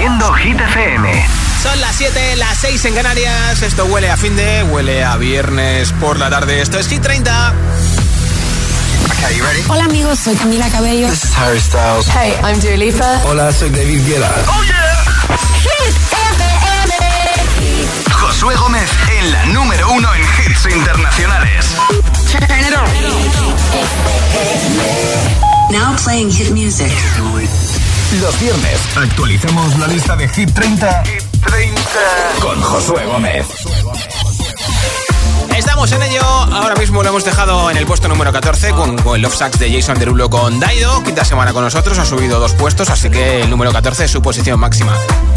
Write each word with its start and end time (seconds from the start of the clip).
Produciendo 0.00 0.32
Hit 0.32 0.58
FM. 0.58 1.28
Son 1.62 1.78
las 1.78 1.94
7, 1.94 2.36
las 2.36 2.56
6 2.56 2.86
en 2.86 2.94
Canarias. 2.94 3.60
Esto 3.60 3.84
huele 3.84 4.10
a 4.10 4.16
fin 4.16 4.34
de, 4.34 4.62
huele 4.62 5.04
a 5.04 5.18
viernes 5.18 5.92
por 6.00 6.18
la 6.18 6.30
tarde. 6.30 6.62
Esto 6.62 6.78
es 6.78 6.88
Hit 6.88 7.02
30. 7.02 7.52
Hola 9.68 9.84
amigos, 9.84 10.18
soy 10.18 10.34
Camila 10.36 10.70
Cabello. 10.70 11.06
This 11.06 11.24
is 11.24 11.36
Harry 11.36 11.60
Styles. 11.60 12.08
Hey, 12.08 12.32
I'm 12.42 12.58
Dua 12.60 12.78
Lipa. 12.78 13.20
Hola, 13.26 13.52
soy 13.52 13.68
David 13.68 14.06
Guetta. 14.06 14.32
Oh 14.48 14.62
yeah. 14.64 15.04
Hit 15.60 15.94
FM. 16.12 16.44
Josué 18.10 18.54
Gómez 18.56 18.88
en 19.18 19.32
la 19.32 19.44
número 19.46 19.92
uno 19.92 20.08
en 20.14 20.22
hits 20.22 20.64
internacionales. 20.74 21.76
Now 25.70 25.94
playing 26.02 26.30
hit 26.30 26.52
music. 26.52 26.90
Los 28.18 28.40
viernes 28.40 28.80
actualizamos 28.96 29.78
la 29.78 29.86
lista 29.86 30.16
de 30.16 30.28
Hit 30.28 30.52
30, 30.52 31.04
Hit 31.04 31.22
30. 31.46 31.80
con 32.40 32.60
Josué 32.60 33.06
Gómez. 33.06 33.46
Estamos 35.56 35.92
en 35.92 36.02
ello. 36.02 36.20
Ahora 36.22 36.74
mismo 36.74 37.04
lo 37.04 37.08
hemos 37.10 37.24
dejado 37.24 37.70
en 37.70 37.76
el 37.76 37.86
puesto 37.86 38.08
número 38.08 38.32
14 38.32 38.70
con, 38.72 38.98
con 38.98 39.14
el 39.14 39.22
Love 39.22 39.36
Sacks 39.36 39.60
de 39.60 39.72
Jason 39.72 39.96
Derulo 39.96 40.28
con 40.28 40.58
Daido. 40.58 41.04
Quinta 41.04 41.24
semana 41.24 41.52
con 41.52 41.62
nosotros, 41.62 41.98
ha 41.98 42.04
subido 42.04 42.40
dos 42.40 42.54
puestos, 42.54 42.90
así 42.90 43.10
que 43.10 43.42
el 43.42 43.50
número 43.50 43.72
14 43.72 44.06
es 44.06 44.10
su 44.10 44.20
posición 44.20 44.58
máxima. 44.58 44.92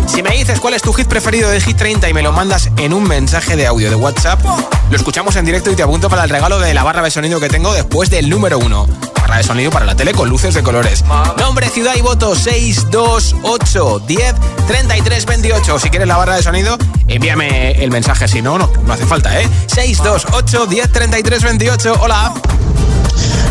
Si 0.07 0.23
me 0.23 0.31
dices 0.31 0.59
cuál 0.59 0.73
es 0.73 0.81
tu 0.81 0.93
hit 0.93 1.07
preferido 1.07 1.51
de 1.51 1.61
Hit 1.61 1.77
30 1.77 2.09
y 2.09 2.13
me 2.15 2.23
lo 2.23 2.31
mandas 2.31 2.71
en 2.77 2.93
un 2.93 3.03
mensaje 3.03 3.55
de 3.55 3.67
audio 3.67 3.91
de 3.91 3.95
WhatsApp, 3.95 4.43
lo 4.89 4.97
escuchamos 4.97 5.35
en 5.35 5.45
directo 5.45 5.69
y 5.69 5.75
te 5.75 5.83
apunto 5.83 6.09
para 6.09 6.23
el 6.23 6.29
regalo 6.31 6.57
de 6.57 6.73
la 6.73 6.81
barra 6.81 7.03
de 7.03 7.11
sonido 7.11 7.39
que 7.39 7.49
tengo 7.49 7.71
después 7.71 8.09
del 8.09 8.29
número 8.31 8.57
1. 8.57 9.13
Barra 9.33 9.41
de 9.41 9.47
sonido 9.47 9.71
para 9.71 9.85
la 9.87 9.95
tele 9.95 10.13
con 10.13 10.29
luces 10.29 10.53
de 10.53 10.61
colores. 10.61 11.03
Nombre, 11.39 11.67
ciudad 11.67 11.95
y 11.95 12.01
voto 12.01 12.35
628 12.35 14.03
10 14.05 14.35
33 14.67 15.25
28. 15.25 15.79
Si 15.79 15.89
quieres 15.89 16.07
la 16.07 16.17
barra 16.17 16.35
de 16.35 16.43
sonido, 16.43 16.77
envíame 17.07 17.71
el 17.83 17.89
mensaje. 17.89 18.27
Si 18.27 18.43
no, 18.43 18.59
no, 18.59 18.69
no 18.85 18.93
hace 18.93 19.07
falta, 19.07 19.41
¿eh? 19.41 19.49
628 19.65 20.67
10 20.67 20.91
33 20.91 21.43
28. 21.45 21.97
Hola. 21.99 22.31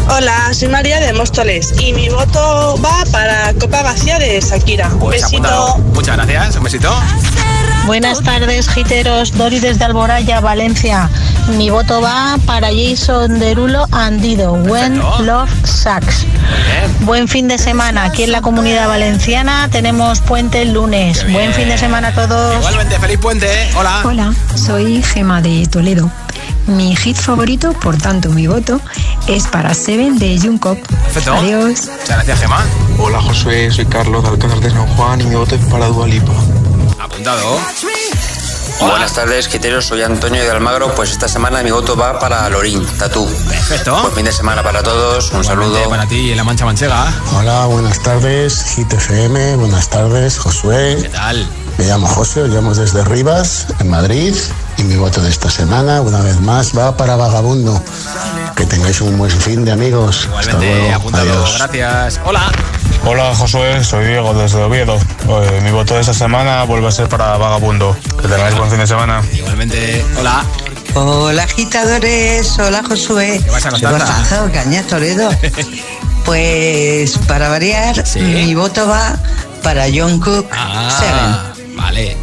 Hola, 0.09 0.55
soy 0.55 0.69
María 0.69 1.01
de 1.01 1.13
Móstoles 1.15 1.75
y 1.81 1.93
mi 1.93 2.09
voto 2.11 2.79
va 2.81 3.03
para 3.11 3.53
Copa 3.55 3.83
Vacía 3.83 4.21
de 4.21 4.41
Shakira. 4.41 4.89
Pues 5.01 5.23
besito. 5.23 5.49
apuntado. 5.49 5.79
Muchas 5.95 6.17
gracias. 6.17 6.55
Un 6.55 6.63
besito. 6.63 6.95
Buenas 7.87 8.23
tardes, 8.23 8.69
giteros. 8.69 9.33
Dori 9.33 9.59
desde 9.59 9.85
Alboraya, 9.85 10.41
Valencia. 10.41 11.11
Mi 11.57 11.71
voto 11.71 12.01
va 12.01 12.39
para 12.47 12.69
Jason 12.69 13.41
Derulo 13.41 13.87
Andido. 13.91 14.53
When. 14.53 14.99
Love 15.21 15.51
Sucks. 15.65 16.27
Buen 17.01 17.27
fin 17.27 17.49
de 17.49 17.59
semana. 17.59 18.05
Aquí 18.05 18.23
en 18.23 18.33
la 18.33 18.41
comunidad 18.41 18.87
valenciana 18.87 19.69
tenemos 19.71 20.21
puente 20.21 20.63
el 20.63 20.73
lunes. 20.73 21.27
Buen 21.33 21.53
fin 21.53 21.69
de 21.69 21.77
semana 21.77 22.09
a 22.09 22.13
todos. 22.13 22.57
Igualmente, 22.59 22.99
feliz 23.01 23.19
puente. 23.19 23.49
Hola. 23.77 24.03
Hola, 24.05 24.35
soy 24.55 25.03
Gema 25.03 25.43
de 25.43 25.67
Toledo. 25.67 26.11
Mi 26.67 26.95
hit 26.95 27.17
favorito, 27.17 27.73
por 27.73 27.99
tanto 27.99 28.31
mi 28.31 28.47
voto, 28.47 28.81
es 29.27 29.49
para 29.49 29.75
Seven 29.75 30.19
de 30.19 30.39
Jungkook. 30.39 30.79
Perfecto. 30.87 31.35
Adiós. 31.35 31.89
Muchas 31.91 32.09
gracias, 32.09 32.41
Gemma. 32.41 32.65
Hola, 32.99 33.21
Josué, 33.21 33.71
soy 33.73 33.87
Carlos 33.87 34.23
de 34.23 34.29
Alcázar 34.31 34.61
de 34.61 34.71
San 34.71 34.87
Juan 34.95 35.21
y 35.21 35.25
mi 35.25 35.35
voto 35.35 35.57
es 35.57 35.65
para 35.67 35.87
Dualipa. 35.87 36.33
Apuntado. 37.03 37.59
Buenas 38.81 39.13
tardes, 39.13 39.49
quiteros. 39.49 39.87
Soy 39.87 40.03
Antonio 40.03 40.41
de 40.43 40.51
Almagro. 40.51 40.95
Pues 40.95 41.11
esta 41.11 41.27
semana 41.27 41.61
mi 41.65 41.73
voto 41.73 41.97
va 41.97 42.19
para 42.21 42.49
Lorín, 42.49 42.87
Tatú. 42.97 43.27
Perfecto. 43.49 44.01
Buen 44.03 44.15
fin 44.15 44.25
de 44.25 44.33
semana 44.33 44.63
para 44.63 44.83
todos. 44.85 45.33
Un 45.33 45.41
Igualmente 45.43 45.75
saludo. 45.79 45.91
para 45.91 46.07
ti 46.07 46.31
en 46.31 46.37
la 46.37 46.45
Mancha 46.45 46.65
Manchega. 46.65 47.13
Hola, 47.37 47.67
buenas 47.67 48.01
tardes, 48.03 48.65
Hit 48.77 48.93
FM, 48.93 49.57
buenas 49.57 49.89
tardes, 49.91 50.35
¿Qué 50.37 50.41
Josué. 50.41 51.11
tal? 51.13 51.45
Me 51.79 51.87
llamo 51.87 52.07
José, 52.07 52.43
os 52.43 52.51
llamo 52.51 52.73
desde 52.75 53.03
Rivas, 53.05 53.67
en 53.81 53.91
Madrid, 53.91 54.37
y 54.77 54.83
mi 54.85 54.95
voto 54.97 55.21
de 55.23 55.31
esta 55.31 55.51
semana, 55.51 56.01
una 56.03 56.21
vez 56.21 56.39
más, 56.41 56.77
va 56.77 56.97
para 56.97 57.17
Vagabundo. 57.17 57.83
Que 58.55 58.65
tengáis 58.67 59.01
un 59.01 59.19
buen 59.19 59.31
fin 59.31 59.65
de 59.65 59.73
amigos. 59.73 60.29
Hasta 60.37 60.51
Igualmente, 60.53 60.79
luego. 60.81 60.95
apuntado. 60.97 61.33
Adiós. 61.33 61.55
Gracias. 61.59 62.21
Hola. 62.25 62.53
Hola 63.05 63.35
Josué, 63.35 63.83
soy 63.83 64.07
Diego 64.07 64.33
desde 64.35 64.63
Oviedo. 64.63 64.97
Eh, 64.97 65.61
mi 65.63 65.71
voto 65.71 65.95
de 65.95 66.01
esta 66.01 66.15
semana 66.15 66.63
vuelve 66.65 66.89
a 66.89 66.93
ser 66.93 67.09
para 67.09 67.37
Vagabundo. 67.37 67.97
Que 68.21 68.29
tengáis 68.29 68.57
buen 68.57 68.71
fin 68.71 68.79
de 68.79 68.87
semana. 68.87 69.23
Igualmente. 69.33 70.05
Hola. 70.19 70.45
Hola 70.95 71.43
agitadores, 71.45 72.59
hola 72.59 72.83
Josué. 72.87 73.41
¿Qué 73.45 73.51
pasa, 73.51 73.71
Constanza? 73.71 74.05
Bajado, 74.07 74.53
Cañas 74.53 74.87
Toledo. 74.87 75.31
Pues 76.25 77.19
para 77.27 77.49
variar, 77.49 78.07
Sí. 78.07 78.21
mi 78.21 78.55
voto 78.55 78.87
va 78.87 79.19
para 79.65 79.87
John 79.93 80.21
Cook 80.21 80.47
Ah, 80.53 81.53
vale. 81.75 82.17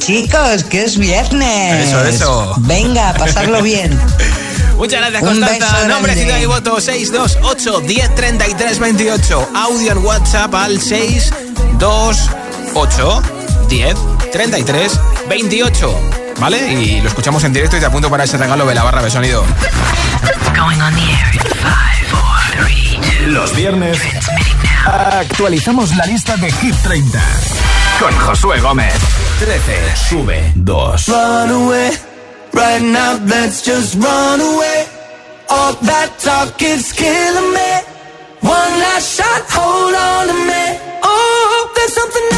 Chicos, 0.00 0.64
que 0.64 0.84
es 0.84 0.98
viernes. 0.98 1.88
Eso, 1.88 2.04
eso. 2.04 2.54
Venga, 2.58 3.14
pasarlo 3.14 3.62
bien. 3.62 3.98
Muchas 4.78 5.00
gracias, 5.00 5.22
Un 5.22 5.28
Constanza. 5.28 5.76
beso 5.76 5.88
Nombre, 5.88 6.14
ciudad 6.14 6.38
y 6.38 6.46
voto 6.46 6.80
628 6.80 7.80
1033 7.82 8.78
28. 8.78 9.48
Audio 9.54 9.92
en 9.92 9.98
WhatsApp 9.98 10.54
al 10.54 10.80
628 10.80 13.22
1033 13.68 15.00
28. 15.28 16.00
¿Vale? 16.38 16.72
Y 16.72 17.00
lo 17.00 17.08
escuchamos 17.08 17.42
en 17.42 17.52
directo 17.52 17.76
y 17.76 17.80
te 17.80 17.86
apunto 17.86 18.08
para 18.08 18.22
ese 18.24 18.36
regalo 18.38 18.64
de 18.66 18.74
la 18.76 18.84
barra 18.84 19.02
de 19.02 19.10
sonido. 19.10 19.44
Going 20.56 20.80
on 20.80 20.94
the 20.94 21.02
air 21.02 21.34
in 21.34 21.40
five, 21.40 22.06
four, 22.08 22.38
three, 22.64 23.00
two. 23.00 23.26
Los 23.30 23.52
viernes 23.56 23.98
actualizamos 24.86 25.96
la 25.96 26.06
lista 26.06 26.36
de 26.36 26.52
Hit 26.52 26.76
30 26.84 27.20
con 27.98 28.16
Josué 28.16 28.60
Gómez. 28.60 28.94
13 29.40 29.96
sube 30.08 30.52
2. 30.54 31.04
Right 32.58 32.82
now 32.82 33.12
let's 33.24 33.62
just 33.62 33.94
run 33.94 34.40
away. 34.40 34.86
All 35.48 35.74
that 35.74 36.10
talk 36.18 36.60
is 36.60 36.90
killing 36.92 37.50
me. 37.54 37.72
One 38.42 38.72
last 38.82 39.14
shot, 39.14 39.42
hold 39.46 39.94
on 39.94 40.26
to 40.26 40.34
me. 40.34 40.64
Oh, 41.06 41.70
there's 41.76 41.94
something 41.94 42.37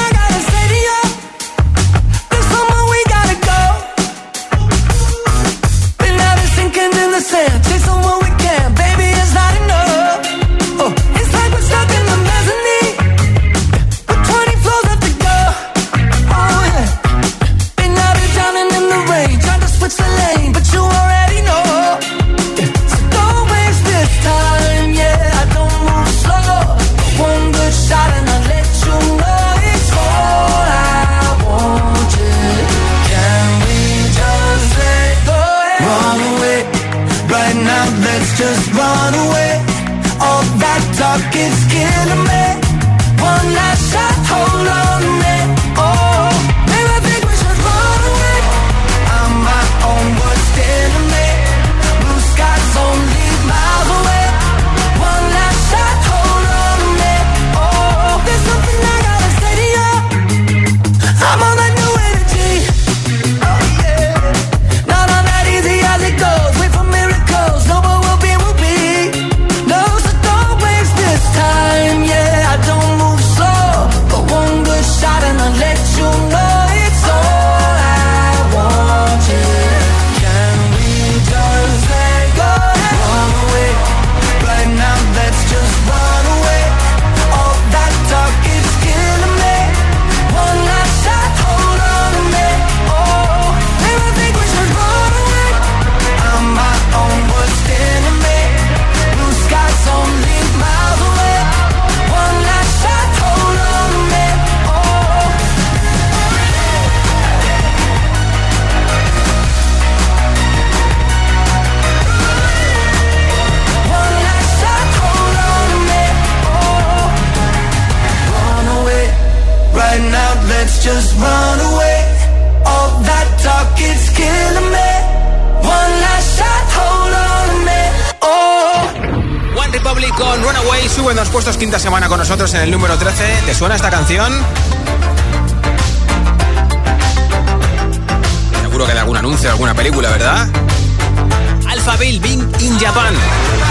Living 142.31 142.49
in 142.61 142.79
Japan, 142.79 143.13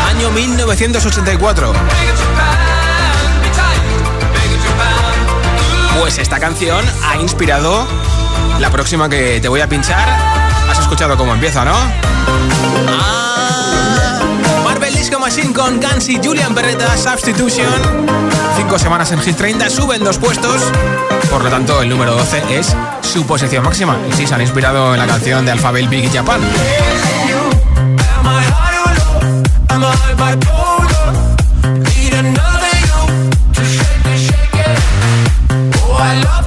año 0.10 0.30
1984. 0.32 1.74
Pues 5.98 6.18
esta 6.18 6.40
canción 6.40 6.84
ha 7.06 7.16
inspirado 7.18 7.88
la 8.60 8.70
próxima 8.70 9.08
que 9.08 9.40
te 9.40 9.48
voy 9.48 9.62
a 9.62 9.70
pinchar. 9.70 10.10
Has 10.70 10.80
escuchado 10.80 11.16
cómo 11.16 11.34
empieza, 11.34 11.64
¿no? 11.64 11.74
Ah, 12.88 14.20
Marvel 14.66 14.94
Disco 14.94 15.20
Machine 15.20 15.54
con 15.54 15.80
Kansi, 15.80 16.20
Julian 16.22 16.54
Berreta, 16.54 16.98
Substitution. 16.98 18.10
Cinco 18.58 18.78
semanas 18.78 19.10
en 19.14 19.22
Hit 19.22 19.38
30, 19.38 19.70
suben 19.70 20.04
dos 20.04 20.18
puestos. 20.18 20.62
Por 21.30 21.46
lo 21.46 21.50
tanto, 21.50 21.82
el 21.82 21.88
número 21.88 22.14
12 22.14 22.60
es 22.60 22.76
su 23.02 23.26
posición 23.26 23.64
máxima. 23.64 23.98
Y 24.10 24.14
sí, 24.14 24.28
se 24.28 24.34
han 24.34 24.42
inspirado 24.42 24.94
en 24.94 25.00
la 25.00 25.08
canción 25.08 25.46
de 25.46 25.52
Alphabet 25.52 25.88
Big 25.90 26.12
Japan. 26.12 26.42
am 29.84 29.86
I 29.86 30.36
bipolar? 30.36 31.10
Need 31.88 32.14
another 32.14 32.74
you 32.88 33.02
to 33.54 33.64
shake 33.64 34.06
it, 34.06 34.20
shake 34.28 34.56
it. 34.68 34.78
Oh, 35.78 35.98
I 35.98 36.22
love. 36.24 36.39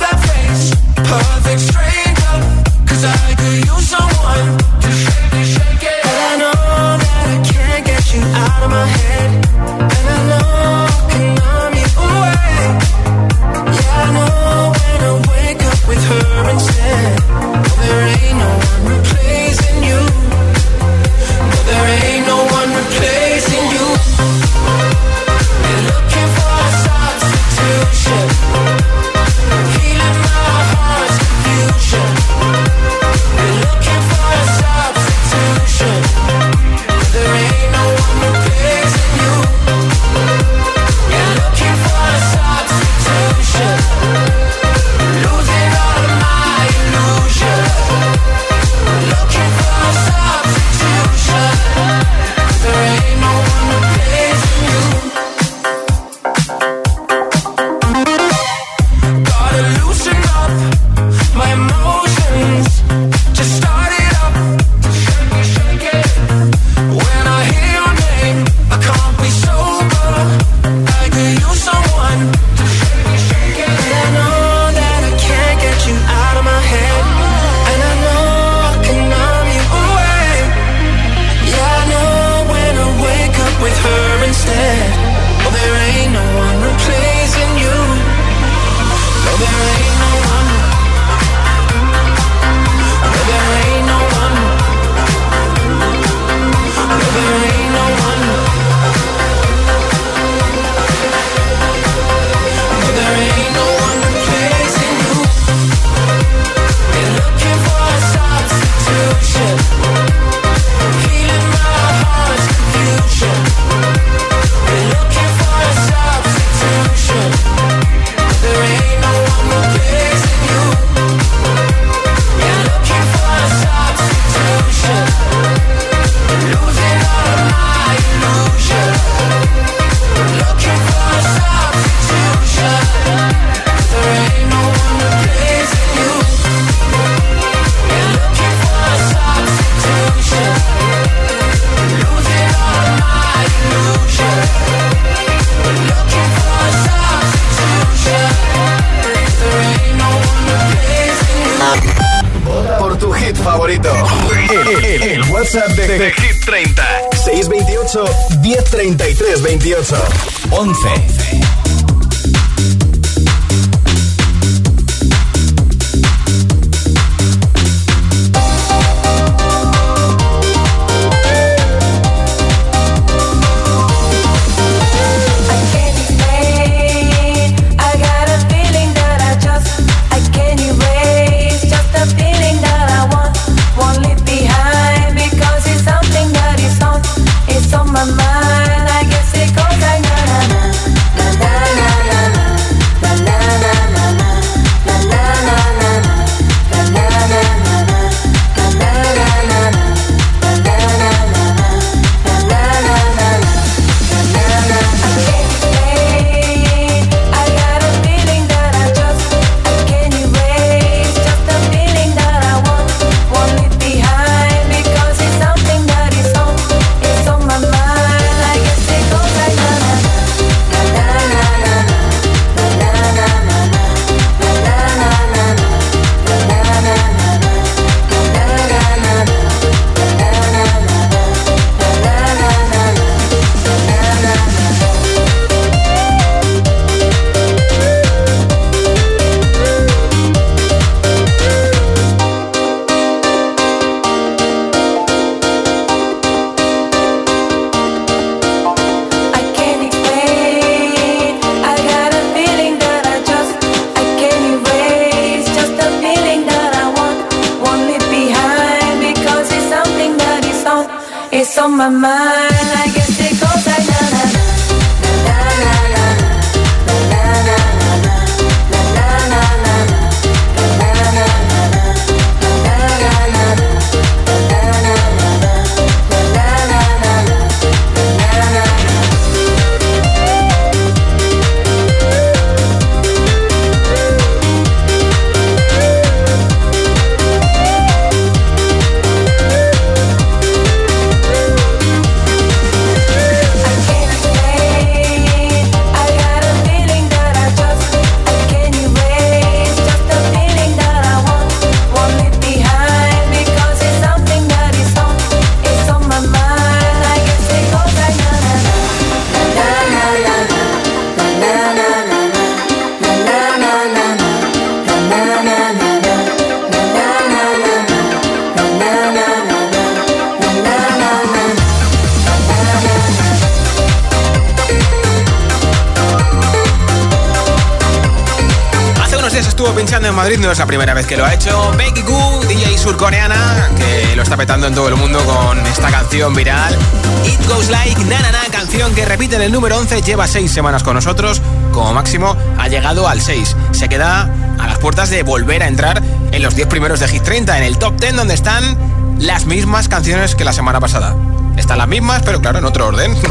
Madrid, 330.23 330.39
no 330.39 330.53
es 330.53 330.59
la 330.61 330.67
primera 330.67 330.95
vez 330.95 331.05
que 331.05 331.17
lo 331.17 331.25
ha 331.25 331.35
hecho. 331.35 331.73
Becky 331.77 332.03
Goo, 332.03 332.45
DJ 332.47 332.79
surcoreana, 332.79 333.69
que 333.77 334.15
lo 334.15 334.23
está 334.23 334.37
petando 334.37 334.69
en 334.69 334.75
todo 334.77 334.87
el 334.87 334.95
mundo 334.95 335.19
con 335.25 335.59
esta 335.67 335.91
canción 335.91 336.33
viral. 336.33 336.79
It 337.27 337.45
Goes 337.49 337.69
Like 337.69 338.05
Na 338.05 338.21
Na 338.21 338.31
Na, 338.31 338.39
canción 338.53 338.95
que 338.95 339.05
repite 339.05 339.35
en 339.35 339.43
el 339.43 339.51
número 339.51 339.77
11, 339.79 340.01
lleva 340.03 340.29
seis 340.29 340.53
semanas 340.53 340.85
con 340.85 340.95
nosotros. 340.95 341.43
Como 341.73 341.93
máximo 341.93 342.37
ha 342.57 342.69
llegado 342.69 343.09
al 343.09 343.21
6. 343.21 343.57
Se 343.73 343.89
queda 343.89 344.31
a 344.61 344.67
las 344.69 344.79
puertas 344.79 345.11
de 345.11 345.25
volver 345.25 345.65
a 345.65 345.67
entrar 345.67 346.01
en 346.31 346.41
los 346.41 346.55
10 346.55 346.69
primeros 346.69 347.01
de 347.01 347.09
Hit 347.09 347.25
30, 347.25 347.59
en 347.59 347.65
el 347.65 347.79
top 347.79 347.99
10 347.99 348.15
donde 348.15 348.35
están 348.35 348.79
las 349.19 349.47
mismas 349.47 349.89
canciones 349.89 350.37
que 350.37 350.45
la 350.45 350.53
semana 350.53 350.79
pasada. 350.79 351.17
Están 351.57 351.79
las 351.79 351.89
mismas, 351.89 352.23
pero 352.25 352.41
claro, 352.41 352.61
en 352.61 352.65
otro 352.65 352.87
orden. 352.87 353.13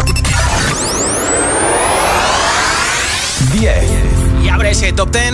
10. 3.53 3.75
Y 4.43 4.49
abre 4.49 4.71
ese 4.71 4.91
top 4.91 5.11
10, 5.11 5.33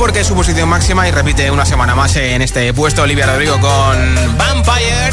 porque 0.00 0.20
es 0.20 0.26
su 0.26 0.34
posición 0.34 0.66
máxima 0.66 1.06
y 1.06 1.10
repite 1.10 1.50
una 1.50 1.66
semana 1.66 1.94
más 1.94 2.16
en 2.16 2.40
este 2.40 2.72
puesto 2.72 3.02
Olivia 3.02 3.26
Rodrigo 3.26 3.60
con 3.60 4.38
Vampire. 4.38 5.10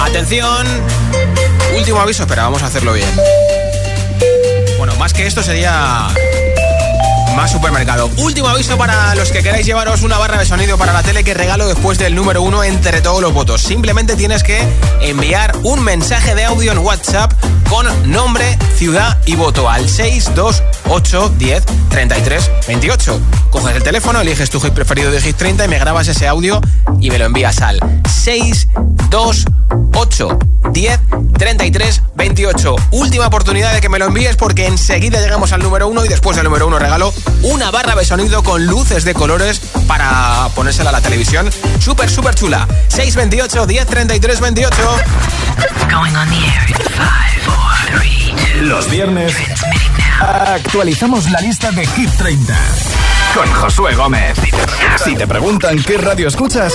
Atención, 0.00 0.64
Último 1.76 1.98
aviso, 1.98 2.22
espera, 2.22 2.44
vamos 2.44 2.62
a 2.62 2.66
hacerlo 2.66 2.92
bien. 2.92 3.08
Bueno, 4.78 4.94
más 4.94 5.12
que 5.12 5.26
esto 5.26 5.42
sería 5.42 6.06
más 7.34 7.52
supermercado. 7.52 8.10
Último 8.18 8.48
aviso 8.48 8.76
para 8.76 9.14
los 9.14 9.30
que 9.30 9.42
queráis 9.42 9.64
llevaros 9.66 10.02
una 10.02 10.18
barra 10.18 10.38
de 10.38 10.46
sonido 10.46 10.78
para 10.78 10.92
la 10.92 11.02
tele 11.02 11.24
que 11.24 11.34
regalo 11.34 11.66
después 11.66 11.98
del 11.98 12.14
número 12.14 12.42
uno 12.42 12.62
entre 12.64 13.00
todos 13.00 13.20
los 13.20 13.32
votos. 13.32 13.62
Simplemente 13.62 14.16
tienes 14.16 14.42
que 14.42 14.60
enviar 15.00 15.56
un 15.62 15.82
mensaje 15.82 16.34
de 16.34 16.44
audio 16.44 16.72
en 16.72 16.78
WhatsApp 16.78 17.32
con 17.68 17.86
nombre, 18.10 18.58
ciudad 18.76 19.18
y 19.26 19.36
voto 19.36 19.68
al 19.68 19.88
628 19.88 21.34
10 21.38 21.64
33 21.88 22.50
28. 22.68 23.20
Coges 23.50 23.76
el 23.76 23.82
teléfono, 23.82 24.20
eliges 24.20 24.50
tu 24.50 24.60
hit 24.60 24.72
preferido 24.72 25.10
de 25.10 25.20
Hit 25.20 25.36
30 25.36 25.64
y 25.64 25.68
me 25.68 25.78
grabas 25.78 26.08
ese 26.08 26.28
audio 26.28 26.60
y 27.00 27.10
me 27.10 27.18
lo 27.18 27.26
envías 27.26 27.60
al 27.62 27.80
628 28.08 30.38
10 30.72 31.00
33 31.38 31.98
28. 31.98 32.11
Última 32.90 33.26
oportunidad 33.26 33.72
de 33.72 33.80
que 33.80 33.88
me 33.88 33.98
lo 33.98 34.06
envíes 34.06 34.36
porque 34.36 34.66
enseguida 34.66 35.20
llegamos 35.20 35.52
al 35.52 35.62
número 35.62 35.88
uno 35.88 36.04
y 36.04 36.08
después 36.08 36.36
del 36.36 36.44
número 36.44 36.66
uno 36.66 36.78
regalo 36.78 37.12
una 37.42 37.70
barra 37.70 37.94
de 37.94 38.04
sonido 38.04 38.42
con 38.42 38.66
luces 38.66 39.04
de 39.04 39.14
colores 39.14 39.60
para 39.86 40.48
ponérsela 40.54 40.90
a 40.90 40.92
la 40.92 41.00
televisión. 41.00 41.50
Súper, 41.80 42.08
súper 42.10 42.34
chula. 42.34 42.68
628 42.88 43.66
10 43.66 43.86
33 43.86 44.40
28. 44.40 44.76
Going 45.90 46.14
on 46.16 46.28
the 46.28 46.36
air 46.36 46.68
in 46.68 46.76
five, 46.76 47.42
four, 47.44 47.98
three, 47.98 48.34
two. 48.36 48.64
Los 48.66 48.88
viernes 48.88 49.34
actualizamos 50.20 51.30
la 51.30 51.40
lista 51.40 51.70
de 51.72 51.86
Hit 51.86 52.10
30 52.16 52.54
con 53.34 53.52
Josué 53.52 53.94
Gómez. 53.94 54.38
Si 55.02 55.16
te 55.16 55.26
preguntan 55.26 55.82
qué 55.82 55.98
radio 55.98 56.28
escuchas, 56.28 56.72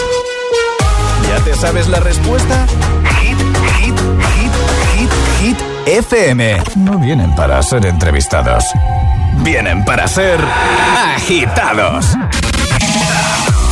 ¿ya 1.28 1.44
te 1.44 1.56
sabes 1.56 1.88
la 1.88 2.00
respuesta? 2.00 2.66
FM. 5.88 6.62
No 6.76 7.00
vienen 7.00 7.34
para 7.34 7.64
ser 7.64 7.86
entrevistados, 7.86 8.66
vienen 9.42 9.86
para 9.86 10.06
ser 10.08 10.38
agitados. 11.16 12.14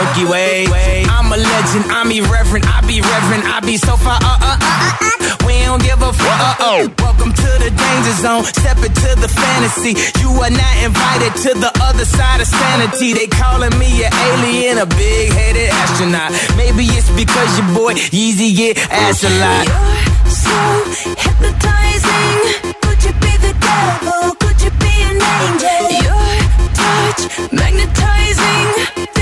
Milky 0.00 0.24
Way. 0.24 0.64
I'm 1.12 1.28
a 1.28 1.36
legend, 1.36 1.84
I'm 1.92 2.08
irreverent, 2.10 2.64
I 2.64 2.80
be 2.88 3.04
reverent, 3.04 3.44
I 3.44 3.60
be 3.60 3.76
so 3.76 4.00
far. 4.00 4.16
Uh, 4.16 4.32
uh, 4.40 4.56
uh, 4.56 4.96
uh, 4.96 5.12
uh. 5.12 5.46
We 5.46 5.60
don't 5.68 5.82
give 5.84 6.00
a 6.00 6.12
fuck. 6.12 6.40
Uh, 6.40 6.56
oh. 6.64 6.88
Welcome 7.04 7.36
to 7.36 7.50
the 7.60 7.68
danger 7.68 8.16
zone, 8.16 8.44
step 8.44 8.80
into 8.80 9.12
the 9.20 9.28
fantasy. 9.28 9.92
You 10.24 10.32
are 10.40 10.48
not 10.48 10.74
invited 10.80 11.36
to 11.44 11.50
the 11.52 11.68
other 11.84 12.06
side 12.08 12.40
of 12.40 12.48
sanity. 12.48 13.12
They 13.12 13.26
calling 13.28 13.76
me 13.76 14.04
an 14.08 14.12
alien, 14.24 14.78
a 14.78 14.86
big 14.86 15.32
headed 15.36 15.68
astronaut. 15.68 16.32
Maybe 16.56 16.88
it's 16.96 17.12
because 17.12 17.50
your 17.60 17.68
boy 17.76 17.92
Yeezy 18.08 18.56
get 18.56 18.80
asked 18.88 19.24
a 19.24 19.32
lot. 19.36 19.68
You're 19.68 20.32
so 20.32 20.60
hypnotizing. 21.20 22.72
Could 22.80 23.00
you 23.04 23.12
be 23.20 23.32
the 23.36 23.52
devil? 23.52 24.32
Could 24.40 24.64
you 24.64 24.72
be 24.80 24.94
an 25.04 25.20
angel? 25.20 25.92
Your 26.08 26.24
touch 26.72 27.52
magnetizing. 27.52 29.19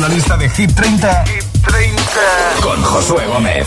La 0.00 0.08
lista 0.08 0.36
de 0.36 0.48
Hit 0.48 0.72
30, 0.74 1.24
con 2.62 2.82
Josué 2.82 3.26
Gómez. 3.26 3.66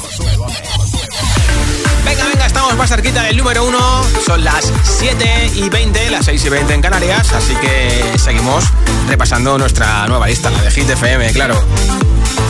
Venga, 2.05 2.25
venga, 2.25 2.45
estamos 2.47 2.75
más 2.75 2.89
cerquita 2.89 3.21
del 3.23 3.37
número 3.37 3.63
uno. 3.63 4.03
Son 4.25 4.43
las 4.43 4.71
7 4.83 5.51
y 5.55 5.69
20, 5.69 6.09
las 6.09 6.25
6 6.25 6.45
y 6.45 6.49
20 6.49 6.73
en 6.73 6.81
Canarias. 6.81 7.31
Así 7.33 7.53
que 7.55 8.17
seguimos 8.17 8.65
repasando 9.07 9.57
nuestra 9.59 10.07
nueva 10.07 10.27
lista, 10.27 10.49
la 10.49 10.61
de 10.61 10.71
Hit 10.71 10.89
FM, 10.89 11.33
claro. 11.33 11.61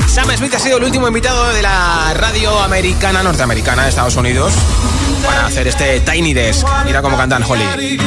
Sam 0.07 0.29
Smith 0.37 0.53
ha 0.53 0.59
sido 0.59 0.77
el 0.77 0.83
último 0.85 1.07
invitado 1.07 1.49
de 1.49 1.61
la 1.61 2.13
radio 2.15 2.57
americana, 2.59 3.21
norteamericana 3.21 3.83
de 3.83 3.89
Estados 3.89 4.15
Unidos, 4.15 4.53
para 5.25 5.47
hacer 5.47 5.67
este 5.67 5.99
Tiny 5.99 6.33
Desk. 6.33 6.65
Mira 6.85 7.01
cómo 7.01 7.17
cantan 7.17 7.43
Holly. 7.43 7.97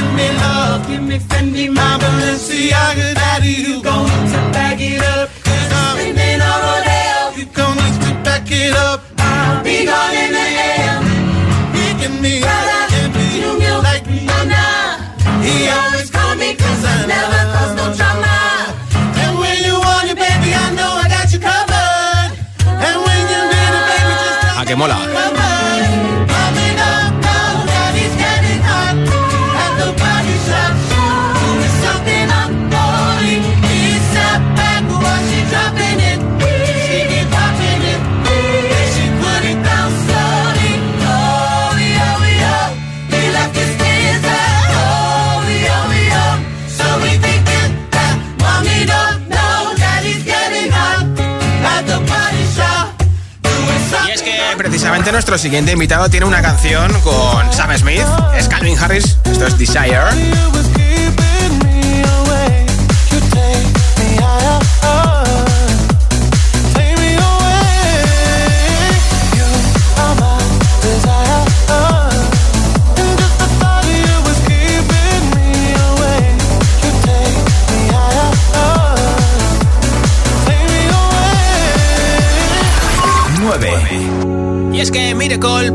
Que 24.66 24.74
mola. 24.74 25.05
Y 54.06 54.10
es 54.10 54.22
que 54.22 54.38
precisamente 54.56 55.12
nuestro 55.12 55.38
siguiente 55.38 55.72
invitado 55.72 56.08
tiene 56.08 56.26
una 56.26 56.42
canción 56.42 56.92
con 57.02 57.52
Sam 57.52 57.76
Smith, 57.78 58.06
es 58.36 58.48
Calvin 58.48 58.78
Harris, 58.78 59.18
esto 59.24 59.46
es 59.46 59.58
Desire. 59.58 60.85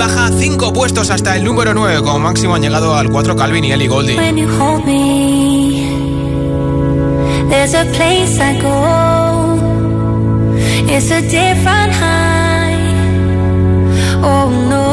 Baja 0.01 0.31
5 0.35 0.73
puestos 0.73 1.11
hasta 1.11 1.35
el 1.35 1.43
número 1.43 1.75
9. 1.75 2.01
Como 2.01 2.17
máximo 2.17 2.55
han 2.55 2.63
llegado 2.63 2.95
al 2.95 3.11
4 3.11 3.35
Calvin 3.35 3.65
y 3.65 3.71
Ellie 3.71 3.87
Goldie. 3.87 4.17
When 4.17 4.35
you 4.35 4.47
hold 4.59 4.83
me, 4.83 5.85
there's 7.49 7.75
a 7.75 7.85
place 7.85 8.39
I 8.39 8.59
go. 8.59 9.59
It's 10.87 11.11
a 11.11 11.21
different 11.21 11.93
high. 11.93 12.81
Oh 14.23 14.49
no. 14.71 14.87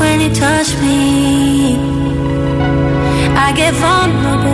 When 0.00 0.20
you 0.20 0.30
touch 0.34 0.76
me, 0.80 1.78
I 3.36 3.52
get 3.54 3.72
vulnerable 3.74 4.51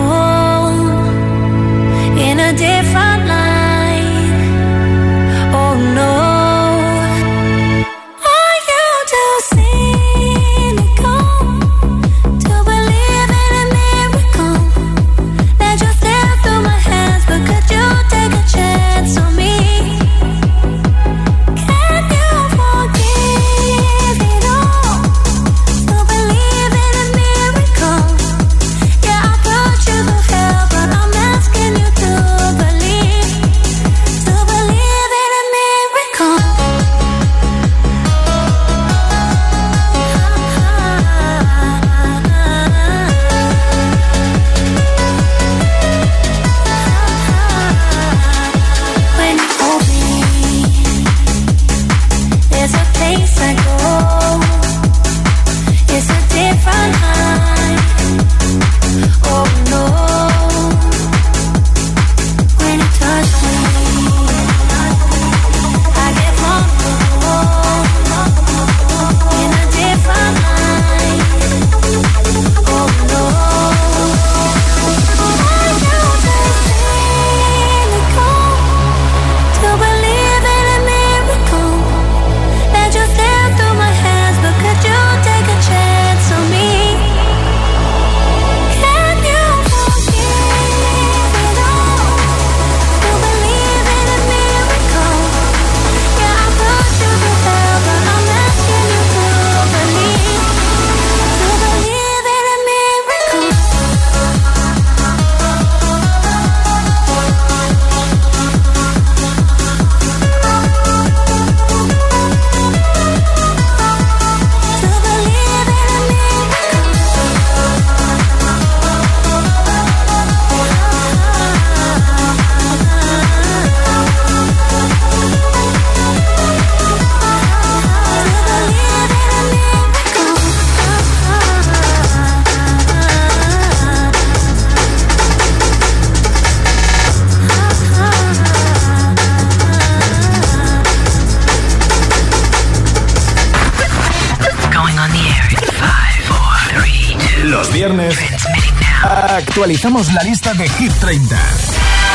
actualizamos 149.68 150.10
la 150.14 150.22
lista 150.22 150.54
de 150.54 150.66
Hit 150.66 150.92
30 150.94 151.36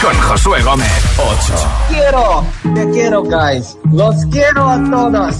con 0.02 0.20
Josué 0.22 0.64
Gómez. 0.64 0.90
8. 1.20 1.54
quiero, 1.88 2.46
te 2.74 2.90
quiero, 2.90 3.22
guys. 3.22 3.78
Los 3.92 4.16
quiero 4.32 4.68
a 4.68 4.78
todos. 4.90 5.36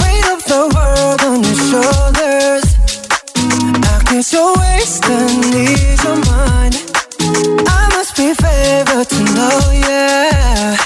Weight 0.00 0.26
of 0.32 0.44
the 0.46 0.70
world 0.74 1.22
on 1.26 1.42
your 1.42 1.56
shoulders. 1.68 2.64
Against 4.00 4.32
your 4.32 4.56
waist 4.56 5.04
and 5.04 5.54
ease 5.54 6.02
your 6.02 6.16
mind. 6.24 6.74
I 7.68 7.88
must 7.94 8.16
be 8.16 8.32
favored 8.32 9.08
to 9.10 9.24
know, 9.34 9.72
yeah. 9.72 10.76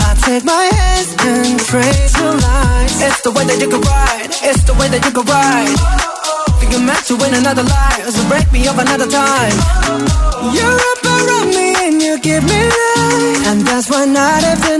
I 0.00 0.14
take 0.24 0.44
my 0.44 0.64
hands 0.72 1.14
and 1.26 1.60
trace 1.60 2.18
your 2.18 2.36
lines. 2.40 3.02
It's 3.02 3.20
the 3.20 3.32
way 3.32 3.44
that 3.44 3.60
you 3.60 3.68
can 3.68 3.82
ride. 3.82 3.99
Win 7.30 7.40
another 7.40 7.62
life, 7.62 8.08
so 8.10 8.28
break 8.28 8.50
me 8.52 8.66
up 8.66 8.78
another 8.78 9.06
time. 9.06 9.56
You're 10.54 10.80
around 11.04 11.50
me 11.50 11.74
and 11.86 12.02
you 12.02 12.18
give 12.20 12.44
me 12.44 12.60
life, 12.68 13.46
and 13.46 13.60
that's 13.62 13.90
why 13.90 14.04
night 14.04 14.44
after 14.44 14.79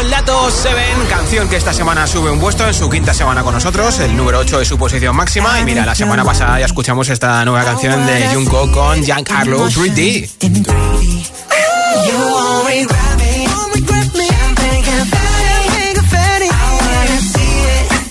Junko 0.00 0.08
con 0.08 0.10
Lato 0.10 0.50
7, 0.50 0.76
canción 1.08 1.48
que 1.48 1.56
esta 1.56 1.74
semana 1.74 2.06
sube 2.06 2.30
un 2.30 2.40
puesto 2.40 2.66
en 2.66 2.72
su 2.72 2.88
quinta 2.88 3.12
semana 3.12 3.42
con 3.42 3.52
nosotros, 3.52 3.98
el 3.98 4.16
número 4.16 4.38
8 4.38 4.60
de 4.60 4.64
su 4.64 4.78
posición 4.78 5.14
máxima. 5.14 5.60
Y 5.60 5.64
mira, 5.64 5.84
la 5.84 5.94
semana 5.94 6.24
pasada 6.24 6.58
ya 6.58 6.66
escuchamos 6.66 7.08
esta 7.10 7.44
nueva 7.44 7.64
canción 7.64 8.06
de 8.06 8.28
Junko 8.32 8.70
con 8.72 9.02
3D. 9.02 10.30
It 10.40 10.56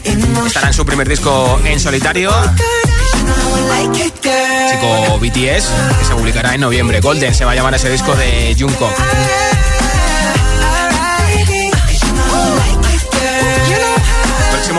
in 0.06 0.34
motion. 0.34 0.47
Estará 0.47 0.67
en 0.67 0.73
su 0.73 0.86
primer 0.86 1.10
disco 1.10 1.60
en 1.65 1.80
solitario, 1.80 2.32
chico 4.71 5.19
BTS, 5.19 5.67
que 5.99 6.06
se 6.06 6.13
publicará 6.13 6.54
en 6.54 6.62
noviembre. 6.62 7.02
Golden 7.02 7.34
se 7.34 7.45
va 7.45 7.52
a 7.52 7.56
llamar 7.56 7.73
ese 7.73 7.89
disco 7.89 8.15
de 8.15 8.56
Junko. 8.60 8.91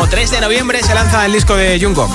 Próximo 0.01 0.17
3 0.17 0.31
de 0.31 0.41
noviembre 0.41 0.83
se 0.83 0.95
lanza 0.95 1.27
el 1.27 1.33
disco 1.33 1.55
de 1.57 1.79
Jungkook. 1.79 2.11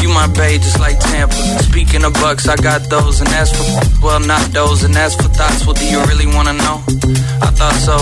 You 0.00 0.10
my 0.10 0.28
babe, 0.28 0.62
just 0.62 0.78
like 0.78 0.98
Tampa. 1.00 1.34
Speaking 1.64 2.04
of 2.04 2.12
bucks, 2.14 2.48
I 2.48 2.54
got 2.56 2.88
those, 2.88 3.20
and 3.20 3.28
that's 3.28 3.50
for 3.50 3.66
well, 4.00 4.20
not 4.20 4.40
those, 4.52 4.84
and 4.84 4.94
that's 4.94 5.16
for 5.16 5.28
thoughts. 5.28 5.66
What 5.66 5.76
do 5.76 5.84
you 5.84 6.00
really 6.04 6.26
wanna 6.26 6.52
know? 6.52 6.80
I 7.42 7.50
thought 7.50 7.74
so. 7.74 7.96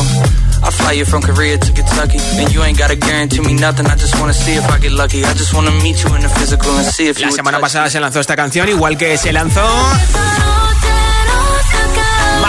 I 0.63 0.71
fly 0.71 0.93
you 0.93 1.07
from 1.07 1.23
Korea 1.23 1.57
to 1.57 1.73
Kentucky, 1.73 2.19
and 2.39 2.53
you 2.53 2.63
ain't 2.63 2.79
gotta 2.79 2.97
guarantee 2.97 3.41
me 3.41 3.55
nothing. 3.55 3.87
I 3.87 3.97
just 3.97 4.21
wanna 4.21 4.35
see 4.35 4.53
if 4.53 4.71
I 4.71 4.79
get 4.79 4.93
lucky. 4.93 5.25
I 5.25 5.33
just 5.33 5.55
wanna 5.55 5.73
meet 5.83 6.05
you 6.05 6.15
in 6.15 6.23
the 6.23 6.29
physical 6.29 6.71
and 6.77 6.87
see 6.87 7.09
if 7.09 7.19
you 7.19 7.27
La 7.27 7.33
semana 7.33 7.59
pasada 7.61 7.89
se 7.89 7.99
lanzó 7.99 8.21
esta 8.21 8.37
canción, 8.37 8.69
igual 8.69 8.99
que 8.99 9.17
se 9.17 9.33
lanzó 9.33 9.67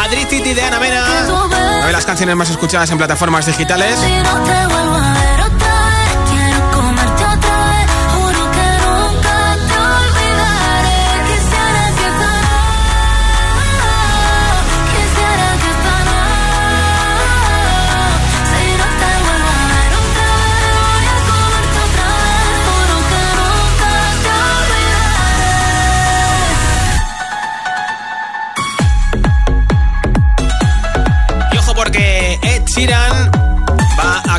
Madrid 0.08 0.26
City 0.30 0.54
de 0.54 0.62
Ana. 0.62 0.80
Una 0.80 1.86
de 1.86 1.92
las 1.92 2.06
canciones 2.06 2.34
más 2.34 2.50
escuchadas 2.50 2.90
en 2.92 2.98
plataformas 2.98 3.46
digitales. 3.46 4.00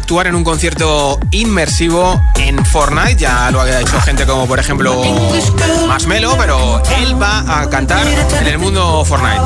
Actuar 0.09 0.27
en 0.27 0.37
un 0.37 0.43
concierto 0.43 1.21
inmersivo 1.33 2.19
en 2.37 2.65
Fortnite. 2.65 3.17
Ya 3.17 3.51
lo 3.51 3.61
ha 3.61 3.81
hecho 3.83 4.01
gente 4.01 4.25
como 4.25 4.47
por 4.47 4.59
ejemplo 4.59 5.03
Marshmello, 5.87 6.35
pero 6.39 6.83
él 6.97 7.21
va 7.21 7.61
a 7.61 7.69
cantar 7.69 8.07
en 8.41 8.47
el 8.47 8.57
mundo 8.57 9.05
Fortnite. 9.05 9.43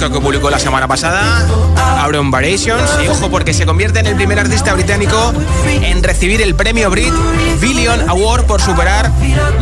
Disco 0.00 0.14
que 0.14 0.20
publicó 0.22 0.48
la 0.48 0.58
semana 0.58 0.88
pasada, 0.88 1.46
Auron 2.00 2.30
Variations. 2.30 2.90
Y 3.04 3.08
ojo 3.08 3.30
porque 3.30 3.52
se 3.52 3.66
convierte 3.66 4.00
en 4.00 4.06
el 4.06 4.14
primer 4.14 4.38
artista 4.38 4.72
británico 4.72 5.34
en 5.66 6.02
recibir 6.02 6.40
el 6.40 6.54
premio 6.54 6.88
Brit 6.90 7.12
Billion 7.60 8.08
Award 8.08 8.46
por 8.46 8.62
superar 8.62 9.10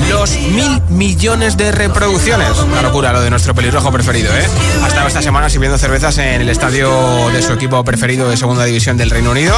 los 0.08 0.30
mil 0.30 0.80
millones 0.90 1.56
de 1.56 1.72
reproducciones. 1.72 2.56
Una 2.58 2.82
locura 2.82 3.12
lo 3.12 3.20
de 3.20 3.30
nuestro 3.30 3.52
pelirrojo 3.52 3.90
preferido, 3.90 4.32
¿eh? 4.32 4.46
Ha 4.84 4.86
estado 4.86 5.08
esta 5.08 5.22
semana 5.22 5.50
sirviendo 5.50 5.76
cervezas 5.76 6.16
en 6.18 6.40
el 6.40 6.48
estadio 6.48 7.30
de 7.32 7.42
su 7.42 7.52
equipo 7.52 7.82
preferido 7.82 8.28
de 8.28 8.36
segunda 8.36 8.64
división 8.64 8.96
del 8.96 9.10
Reino 9.10 9.32
Unido 9.32 9.56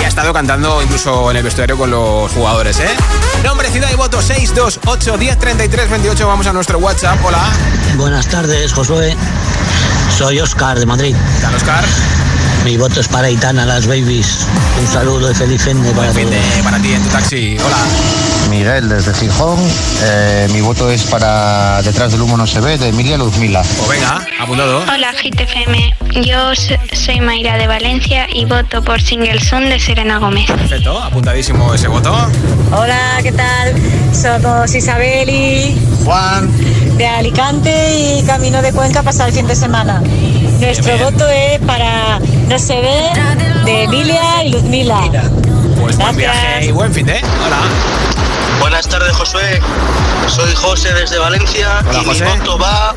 y 0.00 0.04
ha 0.04 0.08
estado 0.08 0.34
cantando 0.34 0.82
incluso 0.82 1.30
en 1.30 1.38
el 1.38 1.42
vestuario 1.42 1.78
con 1.78 1.90
los 1.90 2.30
jugadores, 2.32 2.78
¿eh? 2.80 2.90
Nombre, 3.42 3.70
ciudad 3.70 3.90
y 3.90 3.96
voto 3.96 4.20
628 4.20 5.16
10 5.16 5.38
33 5.38 5.90
28. 5.90 6.26
Vamos 6.26 6.46
a 6.46 6.52
nuestro 6.52 6.78
WhatsApp. 6.78 7.18
Hola. 7.24 7.42
Buenas 7.96 8.28
tardes, 8.28 8.72
Josué. 8.74 9.16
Soy 10.16 10.38
Oscar 10.40 10.78
de 10.78 10.86
Madrid. 10.86 11.14
¿Qué 11.36 11.40
tal, 11.42 11.54
Oscar? 11.54 11.84
Mi 12.64 12.76
voto 12.76 13.00
es 13.00 13.08
para 13.08 13.30
Itana, 13.30 13.64
las 13.64 13.86
babies. 13.86 14.46
Un 14.78 14.86
saludo 14.86 15.30
y 15.30 15.34
feliz 15.34 15.62
fin 15.62 15.82
de 15.82 15.92
para 15.92 16.12
Fin 16.12 16.28
todos. 16.28 16.56
de 16.56 16.62
para 16.62 16.78
ti 16.78 16.92
en 16.92 17.02
tu 17.02 17.08
taxi. 17.08 17.56
Hola. 17.58 17.76
Miguel 18.50 18.88
desde 18.88 19.14
Gijón. 19.14 19.58
Eh, 20.02 20.48
mi 20.52 20.60
voto 20.60 20.90
es 20.90 21.04
para 21.04 21.80
Detrás 21.82 22.12
del 22.12 22.20
humo 22.20 22.36
no 22.36 22.46
se 22.46 22.60
ve 22.60 22.76
de 22.76 22.88
Emilia 22.88 23.16
Luzmila. 23.16 23.62
Pues 23.62 23.88
venga, 24.00 24.20
apuntado. 24.40 24.80
Hola 24.92 25.12
GTFM, 25.12 25.94
yo 26.26 26.52
soy 26.92 27.20
Mayra 27.20 27.56
de 27.56 27.66
Valencia 27.66 28.26
y 28.32 28.44
voto 28.44 28.82
por 28.82 29.00
Single 29.00 29.40
Son 29.40 29.64
de 29.70 29.80
Serena 29.80 30.18
Gómez. 30.18 30.46
Perfecto, 30.50 31.02
apuntadísimo 31.02 31.72
ese 31.72 31.88
voto. 31.88 32.12
Hola, 32.72 33.20
¿qué 33.22 33.32
tal? 33.32 33.74
Somos 34.12 34.74
Isabel 34.74 35.28
y 35.30 35.78
Juan 36.04 36.50
de 37.00 37.06
Alicante 37.06 37.98
y 37.98 38.22
camino 38.24 38.60
de 38.60 38.74
Cuenca 38.74 39.02
pasar 39.02 39.28
el 39.30 39.34
fin 39.34 39.46
de 39.46 39.56
semana. 39.56 40.02
Nuestro 40.60 40.98
voto 40.98 41.26
es 41.30 41.58
para 41.60 42.18
No 42.46 42.58
se 42.58 42.78
ve 42.78 43.10
de 43.64 43.84
Emilia 43.84 44.44
y 44.44 44.50
Luzmila. 44.50 45.00
Pues 45.80 45.96
buen 45.96 46.14
viaje 46.14 46.66
y 46.66 46.72
buen 46.72 46.92
fin 46.92 47.06
de. 47.06 47.14
Hola. 47.14 47.56
Buenas 48.60 48.86
tardes, 48.86 49.16
Josué. 49.16 49.62
Soy 50.28 50.54
José 50.54 50.92
desde 50.92 51.18
Valencia 51.18 51.82
Hola, 51.88 52.02
y 52.02 52.04
José. 52.04 52.26
mi 52.26 52.36
voto 52.36 52.58
va 52.58 52.94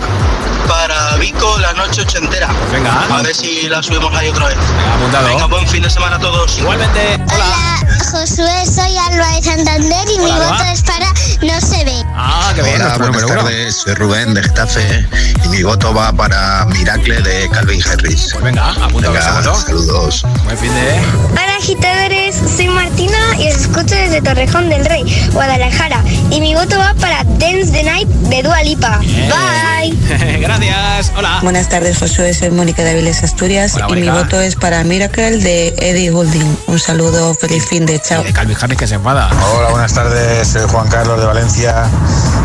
para 0.68 1.16
Vico 1.16 1.58
la 1.60 1.72
noche 1.72 2.02
ochentera. 2.02 2.50
Venga. 2.74 3.06
A 3.10 3.22
ver 3.22 3.34
si 3.34 3.70
la 3.70 3.82
subimos 3.82 4.14
ahí 4.14 4.28
otra 4.28 4.48
vez. 4.48 4.58
apuntado. 4.98 5.28
Venga, 5.30 5.46
buen 5.46 5.66
fin 5.66 5.82
de 5.82 5.90
semana 5.90 6.18
a 6.18 6.20
todos. 6.20 6.58
Igualmente. 6.58 7.24
Hola, 7.34 7.83
Josué, 8.14 8.64
soy 8.66 8.96
Alba 8.96 9.28
de 9.36 9.42
Santander 9.42 10.08
y 10.08 10.20
mi 10.20 10.26
Hola, 10.30 10.52
voto 10.52 10.64
es 10.72 10.84
para 10.84 11.08
No 11.42 11.60
se 11.60 11.84
ve. 11.84 12.04
Ah, 12.16 12.52
qué 12.56 12.62
bien. 12.62 12.76
Hola, 12.76 12.98
buenas 12.98 13.00
número 13.00 13.28
uno. 13.28 13.36
tardes. 13.44 13.76
Soy 13.76 13.96
Rubén 13.96 14.36
de 14.36 14.44
Getafe 14.44 15.08
y 15.44 15.48
mi 15.48 15.64
voto 15.64 15.92
va 15.96 16.14
para 16.14 16.64
Miracle 16.66 17.20
de 17.24 17.50
Calvin 17.50 17.82
Harris. 17.82 18.30
Pues 18.34 18.44
venga, 18.44 18.70
apuntado 18.70 19.18
ese 19.18 19.32
voto. 19.32 19.56
Saludos. 19.56 20.26
Buen 20.44 20.58
fin 20.60 20.72
de. 20.76 21.02
Hola, 21.32 21.56
agitadores, 21.58 22.36
soy 22.56 22.68
Martina 22.68 23.18
y 23.40 23.50
os 23.50 23.56
escucho 23.58 23.96
desde 23.96 24.22
Torrejón 24.22 24.70
del 24.70 24.86
Rey, 24.86 25.04
Guadalajara. 25.32 26.04
Y 26.30 26.40
mi 26.40 26.54
voto 26.54 26.78
va 26.78 26.94
para 26.94 27.24
Dance 27.24 27.72
the 27.72 27.84
Night 27.84 28.08
de 28.08 28.44
Dua 28.44 28.62
Lipa. 28.62 29.00
Bye. 29.00 30.40
Gracias. 30.40 31.12
Hola. 31.18 31.40
Buenas 31.42 31.68
tardes, 31.68 31.98
Josué. 31.98 32.34
Soy 32.36 32.52
Mónica 32.52 32.84
de 32.84 32.92
Aviles 32.92 33.24
Asturias 33.24 33.74
Hola, 33.74 33.88
y 33.90 34.02
mi 34.02 34.10
voto 34.10 34.40
es 34.40 34.56
para 34.56 34.84
Miracle 34.84 35.38
de 35.40 35.74
Eddie 35.80 36.12
Goulding. 36.12 36.58
Un 36.68 36.80
saludo, 36.80 37.34
feliz 37.34 37.66
fin 37.66 37.86
de 37.88 38.00
chao. 38.04 38.24
De 38.24 38.34
Calvin 38.34 38.58
Harris 38.60 38.78
que 38.78 38.88
se 38.88 38.96
enfada. 38.96 39.30
Hola, 39.56 39.70
buenas 39.70 39.94
tardes. 39.94 40.48
Soy 40.48 40.68
Juan 40.70 40.88
Carlos 40.90 41.20
de 41.20 41.26
Valencia 41.26 41.86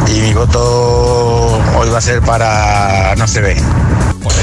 y 0.07 0.21
mi 0.21 0.33
voto 0.33 1.61
hoy 1.77 1.89
va 1.91 1.99
a 1.99 2.01
ser 2.01 2.23
para 2.23 3.15
No 3.17 3.27
se 3.27 3.41
ve. 3.41 3.57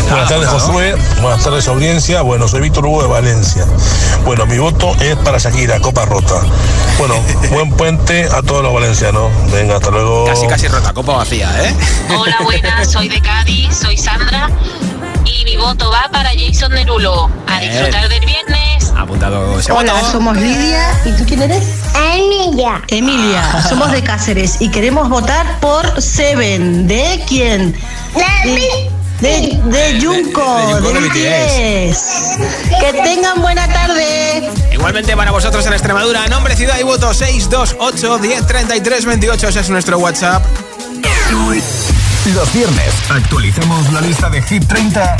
Buenas 0.09 0.29
tardes, 0.29 0.47
Josué. 0.49 0.95
Buenas 1.21 1.43
tardes, 1.43 1.67
audiencia. 1.67 2.21
Bueno, 2.21 2.47
soy 2.47 2.61
Víctor 2.61 2.85
Hugo 2.85 3.01
de 3.01 3.07
Valencia. 3.07 3.65
Bueno, 4.23 4.45
mi 4.45 4.57
voto 4.57 4.95
es 4.99 5.15
para 5.17 5.37
Shakira, 5.37 5.79
Copa 5.79 6.05
Rota. 6.05 6.41
Bueno, 6.97 7.15
buen 7.51 7.71
puente 7.71 8.25
a 8.25 8.41
todos 8.41 8.63
los 8.63 8.73
valencianos. 8.73 9.31
Venga, 9.51 9.75
hasta 9.75 9.89
luego. 9.89 10.25
Casi, 10.25 10.47
casi 10.47 10.67
rota, 10.67 10.93
copa 10.93 11.13
vacía, 11.13 11.49
¿eh? 11.63 11.75
Hola, 12.17 12.37
buenas, 12.43 12.91
soy 12.91 13.09
de 13.09 13.21
Cádiz, 13.21 13.75
soy 13.75 13.97
Sandra 13.97 14.49
y 15.25 15.43
mi 15.45 15.57
voto 15.57 15.89
va 15.91 16.09
para 16.11 16.29
Jason 16.37 16.71
Derulo. 16.71 17.29
A 17.47 17.59
Bien. 17.59 17.71
disfrutar 17.71 18.09
del 18.09 18.25
viernes. 18.25 18.91
Apuntado 18.97 19.59
ese 19.59 19.71
Hola, 19.71 19.93
voto. 19.93 20.11
somos 20.11 20.37
Lidia. 20.37 20.99
¿Y 21.05 21.11
tú 21.13 21.25
quién 21.27 21.41
eres? 21.41 21.63
Emilia. 22.13 22.81
Emilia. 22.87 23.61
Somos 23.67 23.91
de 23.91 24.01
Cáceres 24.03 24.57
y 24.61 24.69
queremos 24.69 25.09
votar 25.09 25.59
por 25.59 26.01
Seven. 26.01 26.87
¿De 26.87 27.23
quién? 27.27 27.75
De, 29.21 29.59
de 29.65 30.01
Junko, 30.01 30.81
de 30.81 30.93
de 30.93 30.99
BTS. 30.99 31.95
BTS. 31.95 32.79
Que 32.81 32.93
tengan 33.01 33.41
buena 33.41 33.67
tarde. 33.67 34.49
Igualmente 34.73 35.15
para 35.15 35.31
vosotros 35.31 35.65
en 35.65 35.73
Extremadura, 35.73 36.27
nombre, 36.27 36.55
ciudad 36.55 36.77
y 36.79 36.83
voto 36.83 37.13
628 37.13 38.17
10 38.19 38.47
33 38.47 39.05
28. 39.05 39.47
Ese 39.47 39.59
es 39.61 39.69
nuestro 39.69 39.99
WhatsApp. 39.99 40.43
Los 42.33 42.51
viernes 42.53 42.91
actualizamos 43.11 43.93
la 43.93 44.01
lista 44.01 44.31
de 44.31 44.41
Hit 44.41 44.65
30, 44.65 45.17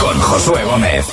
con 0.00 0.20
Josué 0.20 0.64
Gómez. 0.64 1.06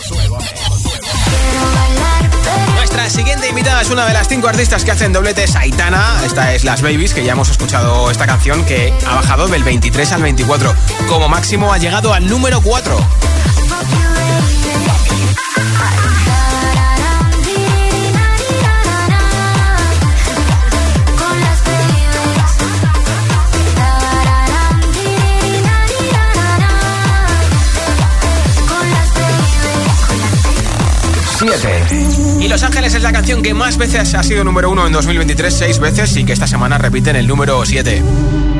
Nuestra 2.76 3.08
siguiente 3.08 3.50
invitada 3.50 3.82
es 3.82 3.92
una 3.92 4.08
de 4.08 4.14
las 4.14 4.28
cinco 4.28 4.48
artistas 4.48 4.84
que 4.84 4.90
hacen 4.90 5.14
dobletes 5.14 5.56
Aitana. 5.56 6.22
Esta 6.26 6.56
es 6.56 6.64
Las 6.64 6.82
Babies, 6.82 7.14
que 7.14 7.24
ya 7.24 7.34
hemos 7.34 7.50
escuchado 7.50 8.10
esta 8.10 8.26
canción 8.26 8.66
que 8.66 8.92
ha 9.06 9.14
bajado 9.14 9.48
del 9.48 9.64
23 9.64 10.12
al 10.14 10.24
24. 10.24 10.74
Como 11.08 11.30
máximo 11.30 11.72
ha 11.72 11.78
llegado 11.78 12.12
al 12.14 12.28
número 12.28 12.60
4. 12.62 12.98
Y 32.40 32.48
Los 32.48 32.64
Ángeles 32.64 32.94
es 32.94 33.02
la 33.02 33.12
canción 33.12 33.42
que 33.42 33.54
más 33.54 33.78
veces 33.78 34.14
ha 34.14 34.24
sido 34.24 34.44
número 34.44 34.70
uno 34.70 34.86
en 34.86 34.94
2023, 34.94 35.54
seis 35.54 35.80
veces, 35.80 36.16
y 36.18 36.26
que 36.26 36.34
esta 36.34 36.48
semana 36.48 36.78
repite 36.78 37.10
en 37.10 37.16
el 37.16 37.28
número 37.28 37.66
7. 37.66 38.02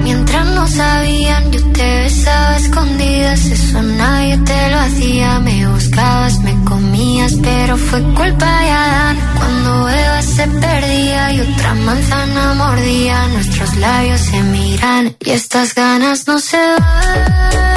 Mientras 0.04 0.46
no 0.48 0.68
sabían, 0.68 1.52
yo 1.52 1.62
te 1.74 2.02
besaba 2.04 2.58
escondidas, 2.58 3.46
eso 3.46 3.82
nadie 3.82 4.38
te 4.38 4.72
lo 4.72 4.80
hacía. 4.80 5.40
Me 5.40 5.68
buscabas, 5.68 6.40
me 6.40 6.64
comías, 6.64 7.34
pero 7.42 7.78
fue 7.78 8.02
culpa 8.14 8.62
de 8.62 8.70
Adán. 8.70 9.18
Cuando 9.38 9.90
Eva 9.90 10.22
se 10.22 10.48
perdía 10.48 11.34
y 11.34 11.42
otra 11.42 11.74
manzana 11.74 12.54
mordía, 12.54 13.28
nuestros 13.28 13.76
labios 13.78 14.22
se 14.22 14.42
miran 14.44 15.16
y 15.20 15.32
estas 15.32 15.76
ganas 15.76 16.26
no 16.28 16.40
se 16.40 16.58
van. 16.58 17.77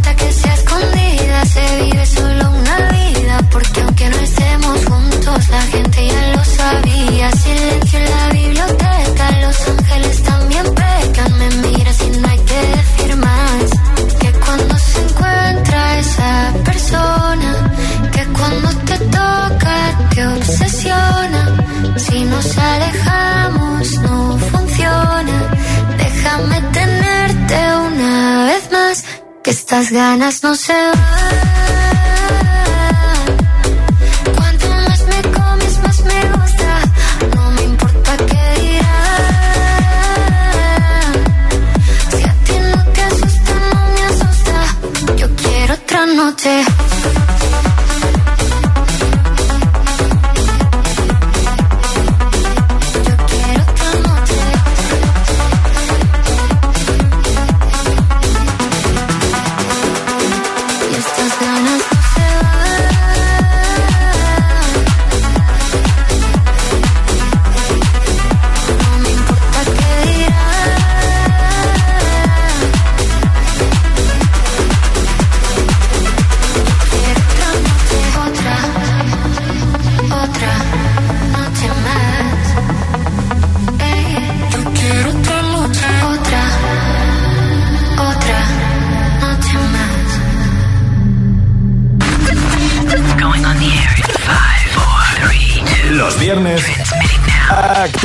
estas 29.81 29.91
ganas 29.91 30.43
no 30.43 30.53
se 30.53 30.73
van. 30.73 31.50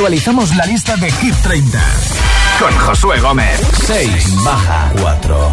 Actualizamos 0.07 0.55
la 0.55 0.65
lista 0.65 0.95
de 0.95 1.11
Hit 1.11 1.35
30 1.43 1.77
con 2.61 2.71
Josué 2.77 3.19
Gómez. 3.19 3.59
6 3.85 4.41
baja 4.41 4.89
4. 5.01 5.46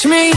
touch 0.00 0.06
me 0.10 0.29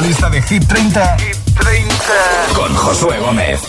la 0.00 0.06
lista 0.06 0.30
de 0.30 0.40
Hit 0.42 0.64
30, 0.68 1.16
Hit 1.18 1.36
30. 1.60 1.94
con 2.54 2.74
Josué 2.74 3.18
Gómez. 3.18 3.60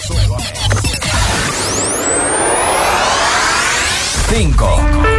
5. 4.30 5.18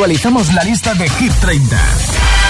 Actualizamos 0.00 0.50
la 0.54 0.64
lista 0.64 0.94
de 0.94 1.06
Hit 1.10 1.30
30 1.42 1.76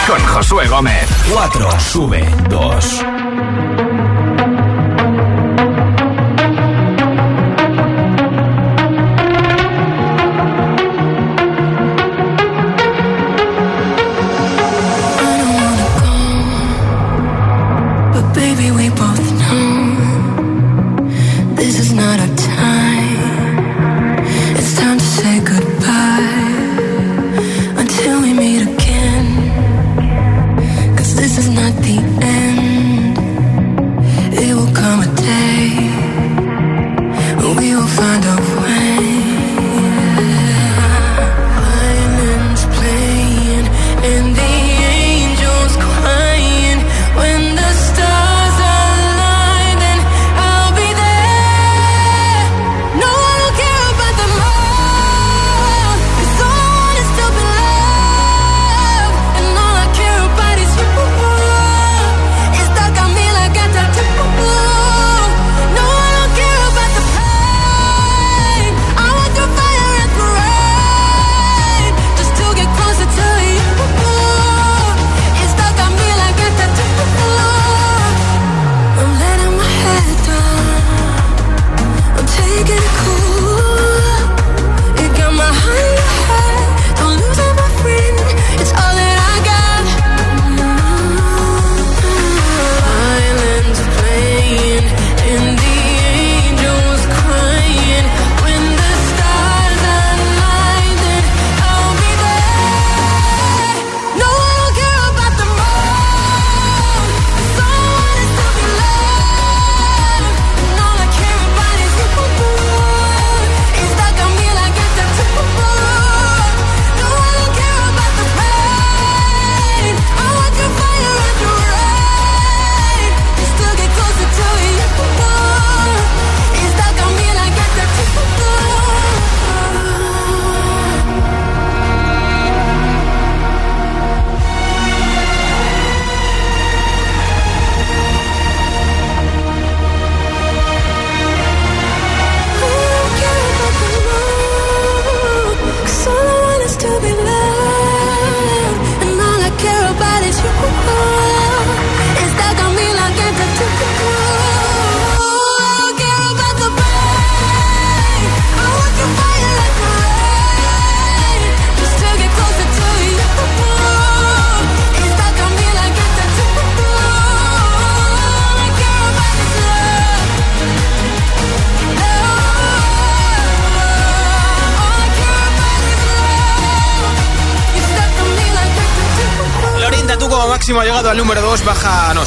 con 0.06 0.24
Josué 0.24 0.68
Gómez. 0.68 1.04
4 1.32 1.80
sube 1.80 2.24
2. 2.48 3.04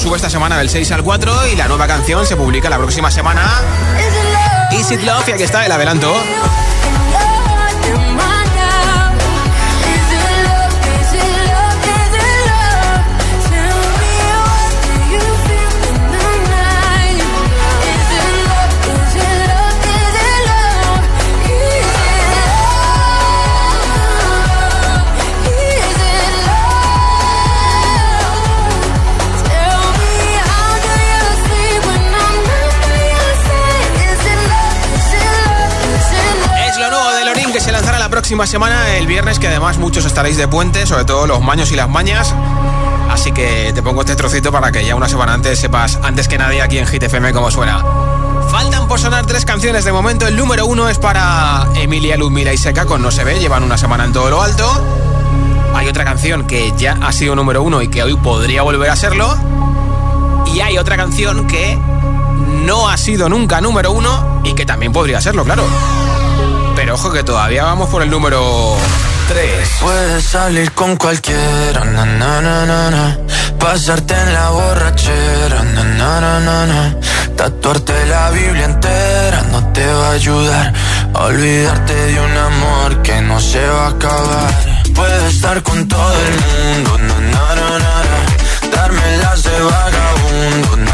Sube 0.04 0.18
esta 0.18 0.30
semana 0.30 0.58
del 0.58 0.70
6 0.70 0.92
al 0.92 1.02
4 1.02 1.48
y 1.48 1.56
la 1.56 1.70
nueva 1.70 1.88
canción 1.88 2.26
se 2.26 2.36
publica 2.36 2.70
la 2.70 2.78
próxima 2.78 3.10
semana. 3.10 3.50
Is 4.72 4.92
It 4.92 5.02
Love 5.02 5.30
y 5.30 5.32
aquí 5.32 5.44
está 5.44 5.66
el 5.66 5.72
adelanto. 5.72 6.14
Próxima 38.36 38.48
semana, 38.48 38.98
el 38.98 39.06
viernes, 39.06 39.38
que 39.38 39.48
además 39.48 39.78
muchos 39.78 40.06
estaréis 40.06 40.38
de 40.38 40.48
puente, 40.48 40.88
sobre 40.88 41.06
todo 41.06 41.28
los 41.28 41.42
maños 41.42 41.72
y 41.72 41.76
las 41.76 41.88
mañas. 41.88 42.34
Así 43.08 43.32
que 43.32 43.72
te 43.76 43.84
pongo 43.84 44.02
este 44.02 44.16
trocito 44.16 44.52
para 44.52 44.72
que 44.72 44.84
ya 44.84 44.96
una 44.96 45.08
semana 45.08 45.36
antes 45.36 45.60
sepas, 45.60 46.00
antes 46.02 46.28
que 46.28 46.40
nadie 46.40 46.60
aquí 46.64 46.80
en 46.80 46.88
Hit 46.88 47.04
FM, 47.04 47.32
cómo 47.32 47.52
suena. 47.52 47.86
Faltan 48.50 48.88
por 48.88 49.00
sonar 49.00 49.28
tres 49.28 49.46
canciones 49.46 49.86
de 49.86 49.92
momento. 49.92 50.26
El 50.26 50.36
número 50.36 50.66
uno 50.66 50.90
es 50.90 50.98
para 50.98 51.68
Emilia, 51.76 52.18
Ludmila 52.18 52.52
y 52.52 52.58
Seca 52.58 52.88
con 52.88 53.04
No 53.04 53.12
se 53.12 53.24
ve. 53.24 53.40
Llevan 53.40 53.62
una 53.62 53.78
semana 53.78 54.04
en 54.04 54.14
todo 54.14 54.32
lo 54.32 54.42
alto. 54.42 54.68
Hay 55.76 55.88
otra 55.88 56.04
canción 56.04 56.48
que 56.48 56.74
ya 56.76 56.98
ha 57.04 57.12
sido 57.12 57.36
número 57.36 57.62
uno 57.62 57.84
y 57.84 57.90
que 57.90 58.02
hoy 58.02 58.16
podría 58.16 58.64
volver 58.64 58.90
a 58.90 58.96
serlo. 58.96 59.38
Y 60.56 60.62
hay 60.62 60.80
otra 60.80 60.98
canción 60.98 61.46
que 61.46 61.78
no 62.66 62.90
ha 62.90 62.98
sido 62.98 63.30
nunca 63.30 63.62
número 63.62 63.92
uno 63.92 64.42
y 64.44 64.54
que 64.54 64.66
también 64.66 64.92
podría 64.92 65.22
serlo, 65.22 65.44
claro. 65.44 65.66
Ojo 66.94 67.12
que 67.12 67.24
todavía 67.24 67.64
vamos 67.64 67.90
por 67.90 68.04
el 68.04 68.10
número 68.10 68.78
3. 69.28 69.70
Puedes 69.82 70.24
salir 70.26 70.72
con 70.74 70.96
cualquiera, 70.96 71.84
na, 71.86 72.06
na, 72.06 72.42
na, 72.42 73.18
pasarte 73.60 74.14
en 74.14 74.34
la 74.34 74.50
borrachera, 74.50 75.64
na, 75.64 76.96
tatuarte 77.36 78.06
la 78.06 78.30
Biblia 78.30 78.66
entera 78.66 79.42
no 79.52 79.74
te 79.74 79.86
va 79.86 80.10
a 80.10 80.12
ayudar 80.12 80.74
olvidarte 81.16 81.94
de 81.94 82.20
un 82.20 82.38
amor 82.38 83.02
que 83.02 83.22
no 83.22 83.40
se 83.40 83.66
va 83.66 83.88
a 83.88 83.90
acabar. 83.90 84.54
Puedes 84.94 85.34
estar 85.36 85.62
con 85.64 85.88
todo 85.88 86.14
el 86.14 86.36
mundo, 86.46 87.00
darme 88.72 89.18
las 89.18 89.44
de 89.44 89.60
vagabundo, 89.62 90.94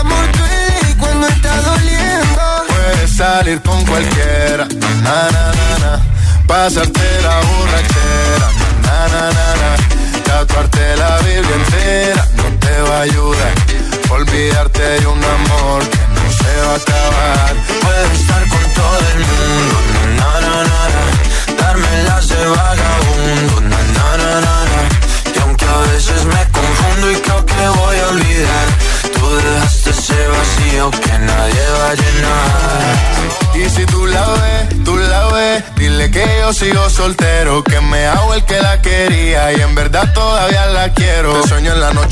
cuando 1.21 1.27
está 1.27 1.61
doliendo. 1.61 2.41
Puedes 2.67 3.11
salir 3.11 3.61
con 3.61 3.85
cualquiera, 3.85 4.67
na, 5.03 5.29
na, 5.31 5.51
na, 5.53 5.77
na. 5.79 6.01
pasarte 6.47 7.21
la 7.21 7.39
borrachera, 7.41 8.47
na, 8.81 9.07
na, 9.07 9.31
na, 9.31 9.55
na. 9.61 10.10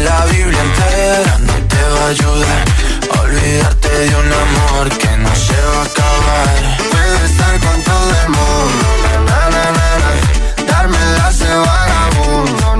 La 0.00 0.24
Biblia 0.26 0.60
entera 0.60 1.38
no 1.38 1.52
te 1.66 1.82
va 1.94 2.04
a 2.04 2.08
ayudar. 2.08 2.64
Olvidarte 3.20 3.88
de 3.88 4.16
un 4.16 4.32
amor 4.32 4.88
que 4.96 5.16
no 5.16 5.34
se 5.34 5.60
va 5.72 5.80
a 5.80 5.84
acabar. 5.84 6.48
Puedes 6.90 7.30
estar 7.30 7.58
con 7.58 7.82
todo 7.82 8.10
el 8.22 8.28
mundo, 8.28 8.86
na, 9.26 9.40
na, 9.54 9.64
na, 9.76 10.66
darme 10.72 10.98
las 11.16 11.38
de 11.40 11.52
vagabundo, 11.52 12.78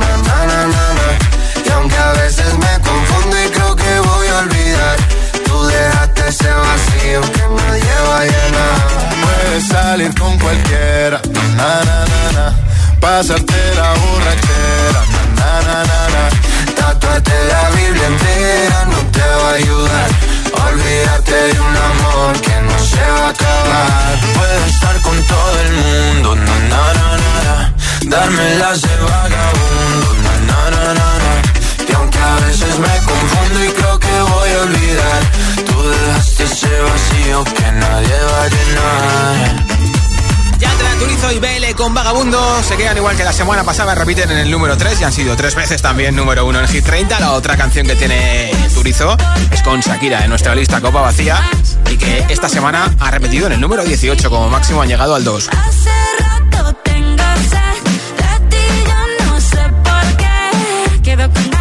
y 1.67 1.71
aunque 1.71 1.97
a 1.97 2.13
veces 2.13 2.55
me 2.55 2.81
confundo 2.89 3.37
y 3.45 3.49
creo 3.51 3.75
que 3.75 4.01
voy 4.01 4.29
a 4.29 4.39
olvidar, 4.39 4.97
tú 5.45 5.67
dejaste 5.67 6.29
ese 6.29 6.51
vacío 6.51 7.21
que 7.33 7.43
nadie 7.59 7.95
va 8.09 8.19
a. 8.19 8.27
Puedes 9.25 9.67
salir 9.67 10.15
con 10.19 10.39
cualquiera, 10.39 11.21
na, 11.57 11.85
na, 11.85 12.05
na, 12.33 12.55
pasarte 13.01 13.75
la 13.75 13.91
borrachera, 13.95 15.03
na. 15.37 15.59
Tatuarte 17.09 17.33
la 17.49 17.71
Biblia 17.71 18.07
entera 18.07 18.85
no 18.85 18.99
te 19.11 19.21
va 19.21 19.51
a 19.51 19.55
ayudar. 19.55 20.09
Olvídate 20.69 21.33
de 21.33 21.61
un 21.61 21.77
amor 21.77 22.41
que 22.41 22.61
no 22.61 22.79
se 22.79 23.01
va 23.01 23.27
a 23.27 23.31
acabar. 23.31 24.19
Puedes 24.37 24.75
estar 24.75 25.01
con 25.01 25.17
todo 25.23 25.61
el 25.61 25.73
mundo, 25.73 26.37
na, 26.37 26.59
na, 26.73 26.93
na, 26.99 27.09
na, 27.23 27.33
na. 27.47 27.75
darme 28.05 28.55
las 28.57 28.83
de 28.83 28.97
vagabundo, 28.97 30.09
na, 30.25 30.35
na, 30.49 30.71
na, 30.71 30.95
na, 31.01 31.09
na. 31.25 31.33
y 31.89 31.93
aunque 31.95 32.19
a 32.19 32.37
veces 32.47 32.79
me 32.79 32.95
confundo 33.11 33.65
y 33.65 33.69
creo 33.69 33.99
que 33.99 34.21
voy 34.33 34.51
a 34.51 34.61
olvidar, 34.63 35.23
tú 35.67 35.89
dejaste 35.89 36.45
ese 36.45 36.81
vacío 36.81 37.45
que 37.45 37.73
nadie 37.73 38.19
va 38.33 38.43
a 38.43 38.49
llenar. 38.49 38.78
Con 41.79 41.95
Vagabundo 41.95 42.61
se 42.65 42.77
quedan 42.77 42.97
igual 42.97 43.17
que 43.17 43.23
la 43.23 43.33
semana 43.33 43.63
pasada, 43.63 43.95
repiten 43.95 44.29
en 44.33 44.39
el 44.39 44.51
número 44.51 44.77
3 44.77 45.01
y 45.01 45.05
han 45.05 45.13
sido 45.13 45.37
tres 45.37 45.55
veces 45.55 45.81
también 45.81 46.17
número 46.17 46.45
1 46.45 46.61
en 46.61 46.67
Hit 46.67 46.85
30. 46.85 47.21
La 47.21 47.33
otra 47.33 47.57
canción 47.57 47.87
que 47.87 47.95
tiene 47.95 48.51
Turizo 48.75 49.17
es 49.53 49.63
con 49.63 49.79
Shakira 49.81 50.25
en 50.25 50.31
nuestra 50.31 50.57
lista 50.57 50.81
Copa 50.81 51.01
Vacía 51.01 51.41
y 51.89 51.97
que 51.97 52.27
esta 52.31 52.49
semana 52.49 52.93
ha 52.99 53.11
repetido 53.13 53.47
en 53.47 53.53
el 53.53 53.61
número 53.61 53.85
18 53.85 54.29
como 54.29 54.49
máximo 54.49 54.83
han 54.83 54.89
llegado 54.89 55.15
al 55.15 55.23
2. 55.23 55.49
Hace 55.49 55.91
rato 56.19 56.75
tengo. 56.83 57.17
Quedo 61.05 61.33
con 61.33 61.58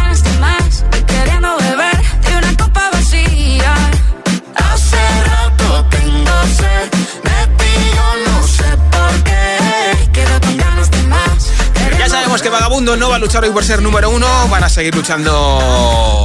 Que 12.42 12.50
Vagabundo 12.50 12.96
no 12.96 13.08
va 13.08 13.16
a 13.16 13.18
luchar 13.18 13.42
hoy 13.42 13.50
por 13.50 13.64
ser 13.64 13.82
número 13.82 14.10
1, 14.10 14.26
van 14.48 14.62
a 14.62 14.68
seguir 14.68 14.94
luchando 14.94 16.24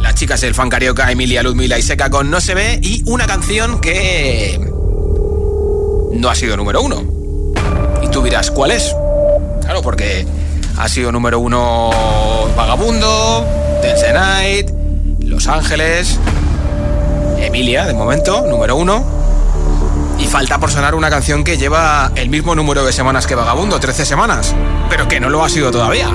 las 0.00 0.14
chicas 0.16 0.40
del 0.40 0.54
fan 0.54 0.68
carioca 0.68 1.10
Emilia, 1.12 1.40
Ludmila 1.42 1.78
y 1.78 1.82
Seca 1.82 2.10
con 2.10 2.30
No 2.30 2.40
se 2.40 2.54
ve 2.54 2.80
y 2.82 3.04
una 3.06 3.28
canción 3.28 3.80
que 3.80 4.58
no 6.12 6.28
ha 6.28 6.34
sido 6.34 6.56
número 6.56 6.82
1. 6.82 7.04
Y 8.02 8.08
tú 8.08 8.22
dirás, 8.22 8.50
¿cuál 8.50 8.72
es? 8.72 8.92
Claro, 9.62 9.82
porque 9.82 10.26
ha 10.78 10.88
sido 10.88 11.12
número 11.12 11.38
1 11.38 11.90
Vagabundo, 12.56 13.46
Dance 13.82 14.12
Night, 14.12 14.70
Los 15.20 15.46
Ángeles, 15.46 16.18
Emilia, 17.38 17.86
de 17.86 17.94
momento, 17.94 18.44
número 18.48 18.74
1. 18.74 19.15
Falta 20.30 20.58
por 20.58 20.70
sonar 20.70 20.94
una 20.94 21.08
canción 21.08 21.44
que 21.44 21.56
lleva 21.56 22.10
el 22.14 22.28
mismo 22.28 22.54
número 22.54 22.84
de 22.84 22.92
semanas 22.92 23.26
que 23.26 23.34
Vagabundo, 23.34 23.78
13 23.80 24.04
semanas, 24.04 24.54
pero 24.90 25.08
que 25.08 25.20
no 25.20 25.30
lo 25.30 25.44
ha 25.44 25.48
sido 25.48 25.70
todavía. 25.70 26.08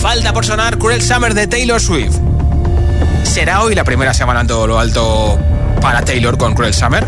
Falta 0.00 0.32
por 0.32 0.46
sonar 0.46 0.78
Cruel 0.78 1.02
Summer 1.02 1.34
de 1.34 1.46
Taylor 1.46 1.80
Swift. 1.80 2.16
¿Será 3.24 3.62
hoy 3.62 3.74
la 3.74 3.84
primera 3.84 4.14
semana 4.14 4.42
en 4.42 4.46
todo 4.46 4.66
lo 4.66 4.78
alto 4.78 5.38
para 5.80 6.02
Taylor 6.04 6.36
con 6.38 6.54
Cruel 6.54 6.74
Summer? 6.74 7.06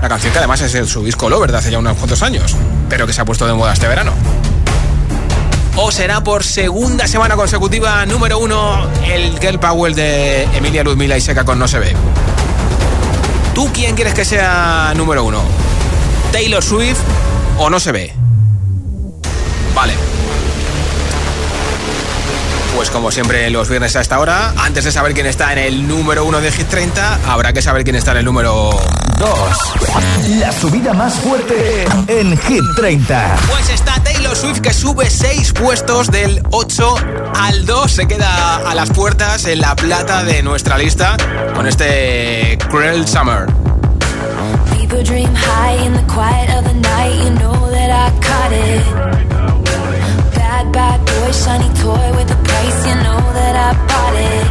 La 0.00 0.08
canción 0.08 0.32
que 0.32 0.38
además 0.38 0.60
es 0.60 0.88
su 0.88 1.04
disco 1.04 1.28
Lover 1.28 1.50
de 1.50 1.58
hace 1.58 1.70
ya 1.70 1.78
unos 1.78 1.96
cuantos 1.96 2.22
años, 2.22 2.56
pero 2.88 3.06
que 3.06 3.12
se 3.12 3.20
ha 3.20 3.24
puesto 3.24 3.46
de 3.46 3.54
moda 3.54 3.72
este 3.72 3.88
verano. 3.88 4.12
¿O 5.76 5.90
será 5.90 6.22
por 6.22 6.44
segunda 6.44 7.06
semana 7.06 7.36
consecutiva 7.36 8.04
número 8.06 8.38
uno 8.38 8.88
el 9.06 9.38
Girl 9.38 9.58
Power 9.58 9.94
de 9.94 10.44
Emilia 10.54 10.84
Ludmila 10.84 11.16
y 11.16 11.20
Seca 11.20 11.44
con 11.44 11.58
No 11.58 11.68
se 11.68 11.78
ve? 11.78 11.94
¿Tú 13.60 13.70
quién 13.74 13.94
quieres 13.94 14.14
que 14.14 14.24
sea 14.24 14.94
número 14.96 15.22
uno? 15.22 15.42
¿Taylor 16.32 16.64
Swift 16.64 16.96
o 17.58 17.68
no 17.68 17.78
se 17.78 17.92
ve? 17.92 18.10
Vale. 19.74 19.92
Pues 22.74 22.88
como 22.88 23.10
siempre 23.10 23.50
los 23.50 23.68
viernes 23.68 23.94
a 23.96 24.00
esta 24.00 24.18
hora, 24.18 24.54
antes 24.56 24.84
de 24.84 24.90
saber 24.90 25.12
quién 25.12 25.26
está 25.26 25.52
en 25.52 25.58
el 25.58 25.86
número 25.86 26.24
uno 26.24 26.40
de 26.40 26.50
Hit 26.50 26.68
30, 26.68 27.20
habrá 27.30 27.52
que 27.52 27.60
saber 27.60 27.84
quién 27.84 27.96
está 27.96 28.12
en 28.12 28.16
el 28.16 28.24
número 28.24 28.70
2. 29.20 29.28
La 30.38 30.50
subida 30.50 30.94
más 30.94 31.12
fuerte 31.16 31.84
en 32.06 32.38
Hit 32.38 32.62
30. 32.74 33.36
Pues 33.50 33.68
está 33.68 34.02
Taylor 34.02 34.34
Swift 34.34 34.60
que 34.60 34.72
sube 34.72 35.10
6 35.10 35.52
puestos 35.52 36.10
del 36.10 36.42
8 36.50 36.94
al 37.38 37.66
2. 37.66 37.90
Se 37.90 38.08
queda 38.08 38.56
a 38.56 38.74
las 38.74 38.88
puertas 38.88 39.44
en 39.44 39.60
la 39.60 39.76
plata 39.76 40.24
de 40.24 40.42
nuestra 40.42 40.78
lista 40.78 41.18
con 41.54 41.66
este 41.66 42.56
Cruel 42.70 43.06
Summer. 43.06 43.44
People 44.72 45.02
dream 45.04 45.34
high 45.34 45.84
in 45.84 45.92
the 45.92 46.06
quiet 46.10 46.48
of 46.56 46.64
the 46.64 46.80
night. 46.80 47.12
You 47.22 47.30
know 47.38 47.70
that 47.70 47.90
I 47.90 48.10
caught 48.24 48.52
it. 48.52 48.82
Bad, 50.34 50.72
bad 50.72 50.98
boy, 51.04 51.30
shiny 51.32 51.68
toy 51.74 52.16
with 52.16 52.30
a 52.32 52.42
price. 52.42 52.86
You 52.88 52.94
know 53.02 53.20
that 53.34 53.54
I 53.54 53.74
bought 53.86 54.16
it. 54.16 54.46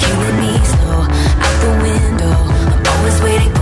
Killing 0.00 0.40
me 0.40 0.64
slow 0.64 1.02
out 1.44 1.56
the 1.60 1.72
window. 1.82 2.36
I'm 2.72 2.86
always 2.86 3.20
waiting 3.20 3.61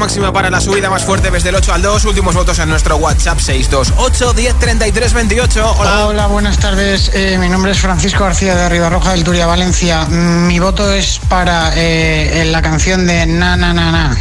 Máxima 0.00 0.32
para 0.32 0.50
la 0.50 0.60
subida 0.62 0.88
más 0.88 1.04
fuerte 1.04 1.30
desde 1.30 1.50
el 1.50 1.54
8 1.56 1.74
al 1.74 1.82
2. 1.82 2.06
Últimos 2.06 2.34
votos 2.34 2.58
en 2.58 2.70
nuestro 2.70 2.96
WhatsApp 2.96 3.38
628 3.38 4.32
10 4.32 4.58
33 4.58 5.12
28. 5.12 5.74
Hola. 5.78 6.06
Hola, 6.06 6.26
buenas 6.26 6.58
tardes. 6.58 7.10
Eh, 7.14 7.36
mi 7.38 7.48
nombre 7.50 7.72
es 7.72 7.78
Francisco 7.78 8.24
García 8.24 8.56
de 8.56 8.68
Ribarroja 8.70 9.12
del 9.12 9.22
Turia, 9.24 9.46
Valencia. 9.46 10.06
Mm, 10.06 10.46
Mi 10.46 10.58
voto 10.58 10.90
es 10.90 11.20
para 11.28 11.72
eh, 11.76 12.44
la 12.46 12.62
canción 12.62 13.06
de 13.06 13.26
Na 13.26 13.56
Na 13.56 13.74
Na 13.74 13.92
Na. 13.92 14.16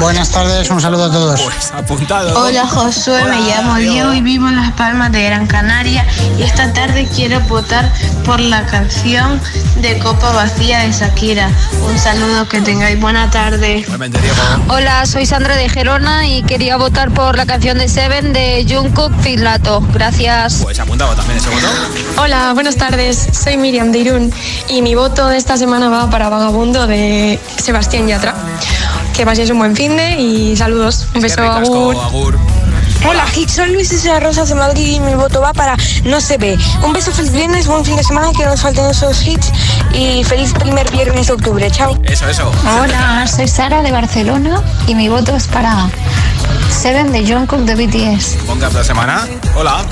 Buenas 0.00 0.30
tardes, 0.30 0.70
un 0.70 0.80
saludo 0.80 1.04
a 1.04 1.12
todos. 1.12 1.42
Pues 1.42 1.72
apuntado. 1.72 2.42
Hola 2.42 2.66
Josué, 2.66 3.22
me 3.26 3.38
llamo 3.42 3.76
Diego 3.76 4.14
y 4.14 4.22
vivo 4.22 4.48
en 4.48 4.56
Las 4.56 4.72
Palmas 4.72 5.12
de 5.12 5.22
Gran 5.24 5.46
Canaria 5.46 6.06
y 6.38 6.42
esta 6.42 6.72
tarde 6.72 7.06
quiero 7.14 7.38
votar 7.40 7.92
por 8.24 8.40
la 8.40 8.64
canción 8.64 9.38
de 9.82 9.98
Copa 9.98 10.32
Vacía 10.32 10.78
de 10.78 10.92
Shakira. 10.92 11.50
Un 11.86 11.98
saludo, 11.98 12.48
que 12.48 12.62
tengáis 12.62 12.98
buena 12.98 13.30
tarde. 13.30 13.84
Hola, 14.68 15.04
soy 15.04 15.26
Sandra 15.26 15.54
de 15.54 15.68
Gerona 15.68 16.26
y 16.26 16.44
quería 16.44 16.78
votar 16.78 17.10
por 17.10 17.36
la 17.36 17.44
canción 17.44 17.76
de 17.76 17.86
Seven 17.86 18.32
de 18.32 18.66
Jungkook 18.66 19.12
Pilato. 19.22 19.82
Gracias. 19.92 20.60
Pues 20.62 20.80
apuntado 20.80 21.14
también 21.14 21.36
ese 21.36 21.50
voto. 21.50 21.66
Hola, 22.16 22.54
buenas 22.54 22.76
tardes. 22.76 23.28
Soy 23.32 23.58
Miriam 23.58 23.92
de 23.92 23.98
Irún 23.98 24.32
y 24.70 24.80
mi 24.80 24.94
voto 24.94 25.28
de 25.28 25.36
esta 25.36 25.58
semana 25.58 25.90
va 25.90 26.08
para 26.08 26.30
Vagabundo 26.30 26.86
de 26.86 27.38
Sebastián 27.58 28.08
Yatra. 28.08 28.34
Que 29.20 29.26
paséis 29.26 29.50
un 29.50 29.58
buen 29.58 29.76
fin 29.76 29.98
de 29.98 30.18
y 30.18 30.56
saludos. 30.56 31.06
Un 31.14 31.20
beso, 31.20 31.42
agur. 31.42 31.94
agur. 31.94 32.38
Hola, 33.06 33.26
Hit, 33.26 33.50
soy 33.50 33.70
Luis 33.70 33.88
César 33.88 34.22
Rosas 34.22 34.48
de 34.48 34.54
Madrid 34.54 34.94
y 34.94 35.00
mi 35.00 35.12
voto 35.12 35.42
va 35.42 35.52
para 35.52 35.76
No 36.04 36.22
se 36.22 36.38
ve. 36.38 36.56
Un 36.82 36.94
beso, 36.94 37.12
feliz 37.12 37.30
viernes, 37.30 37.66
buen 37.66 37.84
fin 37.84 37.96
de 37.96 38.02
semana, 38.02 38.30
que 38.34 38.44
no 38.44 38.52
nos 38.52 38.62
falten 38.62 38.86
esos 38.86 39.26
hits 39.26 39.52
y 39.92 40.24
feliz 40.24 40.54
primer 40.54 40.90
viernes 40.90 41.26
de 41.26 41.34
octubre. 41.34 41.70
Chao. 41.70 42.00
Eso, 42.04 42.30
eso. 42.30 42.50
Hola, 42.82 43.26
soy 43.26 43.46
Sara 43.46 43.82
de 43.82 43.92
Barcelona 43.92 44.62
y 44.86 44.94
mi 44.94 45.10
voto 45.10 45.36
es 45.36 45.48
para 45.48 45.90
Seven 46.70 47.12
de 47.12 47.20
Jungkook 47.22 47.60
de 47.66 47.74
BTS. 47.74 48.36
Ponga 48.46 48.68
esta 48.68 48.82
semana. 48.82 49.28
Hola. 49.54 49.84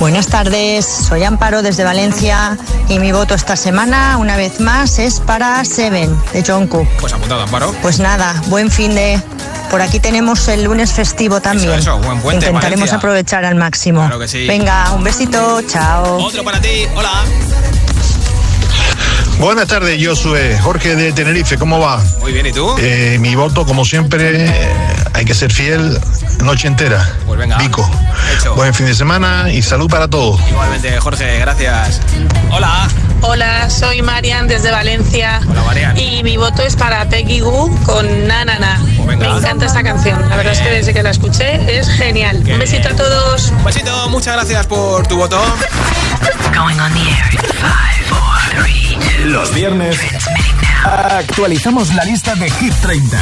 Buenas 0.00 0.26
tardes, 0.26 0.84
soy 0.86 1.24
Amparo 1.24 1.62
desde 1.62 1.84
Valencia 1.84 2.58
y 2.88 2.98
mi 2.98 3.12
voto 3.12 3.34
esta 3.34 3.56
semana, 3.56 4.18
una 4.18 4.36
vez 4.36 4.60
más, 4.60 4.98
es 4.98 5.20
para 5.20 5.64
Seven 5.64 6.14
de 6.32 6.42
Jungkook. 6.44 6.86
Pues 7.00 7.12
apuntado, 7.12 7.42
Amparo. 7.42 7.72
Pues 7.80 8.00
nada, 8.00 8.34
buen 8.48 8.70
fin 8.70 8.94
de... 8.94 9.20
Por 9.70 9.80
aquí 9.80 9.98
tenemos 10.00 10.46
el 10.48 10.64
lunes 10.64 10.92
festivo 10.92 11.40
también. 11.40 11.70
Eso, 11.70 11.96
eso, 11.96 11.98
buen 11.98 12.20
puente, 12.20 12.46
Intentaremos 12.46 12.80
Valencia. 12.80 12.96
aprovechar 12.98 13.44
al 13.44 13.54
máximo. 13.56 14.00
Claro 14.02 14.18
que 14.20 14.28
sí. 14.28 14.46
Venga, 14.46 14.92
un 14.92 15.02
besito, 15.02 15.62
chao. 15.62 16.18
Otro 16.22 16.44
para 16.44 16.60
ti. 16.60 16.86
Hola. 16.94 17.10
Buenas 19.40 19.66
tardes, 19.66 19.98
Josué. 20.06 20.58
Jorge 20.62 20.94
de 20.94 21.12
Tenerife, 21.12 21.56
¿cómo 21.56 21.80
va? 21.80 22.00
Muy 22.20 22.32
bien, 22.32 22.46
¿y 22.46 22.52
tú? 22.52 22.76
Eh, 22.78 23.16
mi 23.20 23.34
voto, 23.34 23.66
como 23.66 23.84
siempre, 23.84 24.46
eh, 24.46 24.76
hay 25.12 25.24
que 25.24 25.34
ser 25.34 25.52
fiel 25.52 25.98
noche 26.44 26.68
entera. 26.68 27.10
Pues 27.26 27.38
venga. 27.38 27.56
Vico. 27.58 27.88
Hecho. 28.32 28.54
Buen 28.54 28.74
fin 28.74 28.86
de 28.86 28.94
semana 28.94 29.50
y 29.50 29.62
salud 29.62 29.88
para 29.88 30.08
todos. 30.08 30.40
Igualmente, 30.48 30.98
Jorge, 31.00 31.38
gracias. 31.38 32.00
Hola. 32.50 32.88
Hola, 33.22 33.70
soy 33.70 34.02
Marian 34.02 34.48
desde 34.48 34.70
Valencia. 34.70 35.40
Hola, 35.48 35.62
Marian. 35.62 35.98
Y 35.98 36.22
mi 36.22 36.36
voto 36.36 36.62
es 36.62 36.76
para 36.76 37.08
Peggy 37.08 37.40
Goo 37.40 37.70
con 37.84 38.26
Na 38.26 38.44
Na 38.44 38.58
Na. 38.58 38.80
Pues 39.04 39.18
Me 39.18 39.26
encanta 39.26 39.66
esta 39.66 39.82
canción. 39.82 40.28
La 40.28 40.36
verdad 40.36 40.52
es 40.52 40.60
que 40.60 40.70
desde 40.70 40.92
que 40.92 41.02
la 41.02 41.10
escuché 41.10 41.78
es 41.78 41.88
genial. 41.88 42.42
Un 42.46 42.58
besito 42.58 42.88
a 42.88 42.96
todos. 42.96 43.50
Un 43.50 43.64
besito, 43.64 44.08
muchas 44.10 44.34
gracias 44.34 44.66
por 44.66 45.06
tu 45.06 45.16
voto. 45.16 45.40
Going 46.54 46.78
on 46.78 46.92
the 46.92 47.00
air 47.00 47.32
in 47.32 47.40
five, 47.60 48.04
four, 48.08 48.62
three, 48.62 48.96
two. 49.18 49.24
Los 49.28 49.54
viernes 49.54 49.98
actualizamos 50.84 51.94
la 51.94 52.04
lista 52.04 52.34
de 52.34 52.50
Hit 52.50 52.74
30 52.82 53.18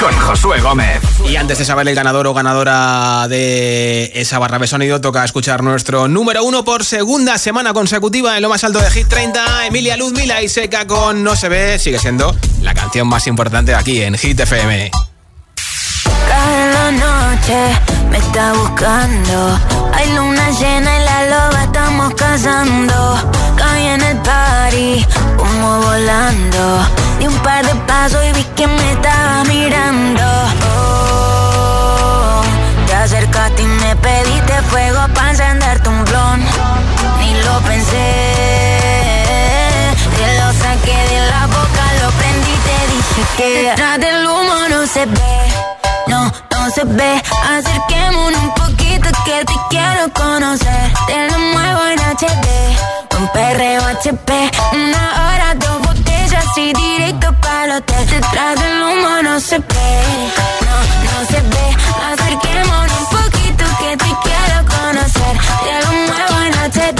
con 0.00 0.12
Josué 0.18 0.60
Gómez. 0.60 1.00
Y 1.28 1.36
antes 1.36 1.58
de 1.58 1.64
saber 1.64 1.88
el 1.88 1.94
ganador 1.94 2.26
o 2.26 2.34
ganadora 2.34 3.26
de 3.28 4.10
esa 4.14 4.38
barra 4.38 4.58
de 4.58 4.66
sonido, 4.66 5.00
toca 5.00 5.24
escuchar 5.24 5.62
nuestro 5.62 6.08
número 6.08 6.44
uno 6.44 6.64
por 6.64 6.84
segunda 6.84 7.38
semana 7.38 7.72
consecutiva 7.72 8.36
en 8.36 8.42
lo 8.42 8.48
más 8.48 8.64
alto 8.64 8.80
de 8.80 8.90
Hit 8.90 9.08
30. 9.08 9.66
Emilia 9.66 9.96
Luzmila 9.96 10.42
y 10.42 10.48
Seca 10.48 10.86
con 10.86 11.22
No 11.22 11.36
se 11.36 11.48
ve 11.48 11.78
sigue 11.78 11.98
siendo 11.98 12.34
la 12.62 12.74
canción 12.74 13.08
más 13.08 13.26
importante 13.26 13.74
aquí 13.74 14.02
en 14.02 14.16
Hit 14.16 14.40
FM. 14.40 14.90
Cae 16.28 16.72
la 16.72 16.90
noche, 16.90 17.80
me 18.10 18.18
está 18.18 18.52
buscando. 18.52 19.60
Hay 19.94 20.12
luna 20.14 20.50
llena 20.50 20.96
y 20.96 21.04
la 21.04 21.26
loba 21.26 21.64
estamos 21.64 22.14
cazando. 22.14 23.32
Caí 23.56 23.86
en 23.86 24.00
el 24.02 24.16
party, 24.18 25.06
humo 25.38 25.80
volando. 25.82 26.86
Di 27.18 27.26
un 27.26 27.38
par 27.38 27.64
de 27.64 27.74
pasos 27.86 28.20
y 28.26 28.32
vi 28.32 28.45
que 28.56 28.66
me 28.66 28.92
estaba 28.92 29.44
mirando. 29.44 30.22
Oh, 30.72 32.42
te 32.86 32.94
acercaste 32.94 33.62
y 33.62 33.66
me 33.66 33.94
pediste 33.96 34.62
fuego 34.70 35.00
para 35.14 35.30
encenderte 35.30 35.88
un 35.90 36.04
blon. 36.04 36.40
Ni 37.20 37.34
lo 37.42 37.60
pensé, 37.60 38.12
te 40.16 40.26
lo 40.40 40.52
saqué 40.54 40.96
de 41.12 41.20
la 41.30 41.46
boca, 41.46 41.84
lo 42.02 42.10
prendí 42.12 42.50
y 42.50 42.58
te 42.68 42.78
dije 42.94 43.22
que 43.36 43.62
detrás 43.62 44.00
del 44.00 44.26
humo 44.26 44.68
no 44.70 44.86
se 44.86 45.04
ve. 45.04 45.36
No, 46.06 46.32
no 46.52 46.70
se 46.70 46.84
ve. 46.84 47.22
Acerquémonos 47.58 48.42
un 48.42 48.54
poquito 48.54 49.08
que 49.26 49.44
te 49.44 49.54
quiero 49.68 50.10
conocer. 50.14 50.92
Te 51.06 51.30
lo 51.30 51.38
muevo 51.38 51.80
en 51.92 51.98
HD. 52.00 52.48
Un 53.18 53.28
perreo 53.28 53.82
HP. 53.84 54.50
Una 54.72 55.04
hora, 55.28 55.54
dos 55.56 55.85
botellas 56.26 56.58
y 56.58 56.72
directo 56.72 57.32
para 57.40 57.64
el 57.64 57.70
hotel. 57.72 58.06
Detrás 58.08 58.60
del 58.60 58.82
humo 58.82 59.22
no 59.22 59.40
se 59.40 59.58
ve. 59.58 60.32
No, 60.66 60.76
no 61.04 61.26
se 61.28 61.40
ve. 61.40 61.66
Acerquémonos 62.12 63.00
un 63.00 63.06
poquito 63.18 63.64
que 63.78 63.96
te 63.96 64.10
quiero 64.24 64.58
conocer. 64.76 65.34
Te 65.64 65.74
lo 65.84 65.92
muevo 65.92 66.36
en 66.46 66.54
HD. 66.70 66.95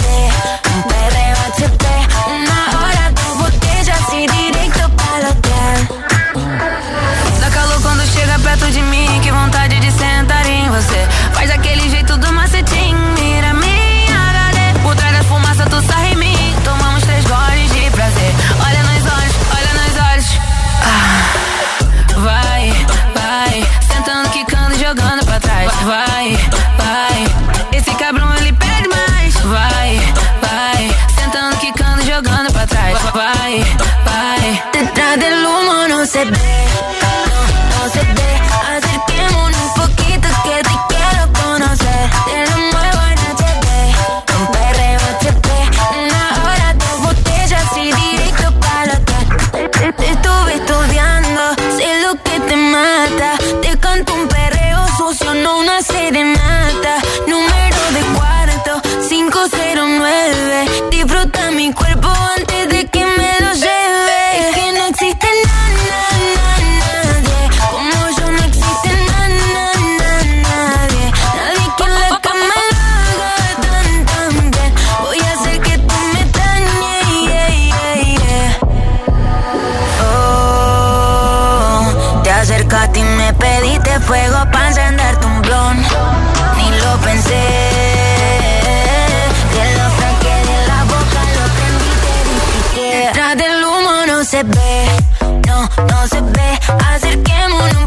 Vai, 25.87 26.36
serenata. 55.87 56.93
Número 57.27 57.81
de 57.95 58.01
cuarto, 58.17 58.81
509. 59.09 60.89
Disfruta 60.91 61.51
mi 61.51 61.71
cuerpo 61.73 61.86
se 94.37 94.43
ve. 94.43 94.85
No, 95.47 95.61
no 95.61 96.07
se 96.07 96.21
ve. 96.21 96.59
Acerquémonos 96.93 97.75
un 97.75 97.86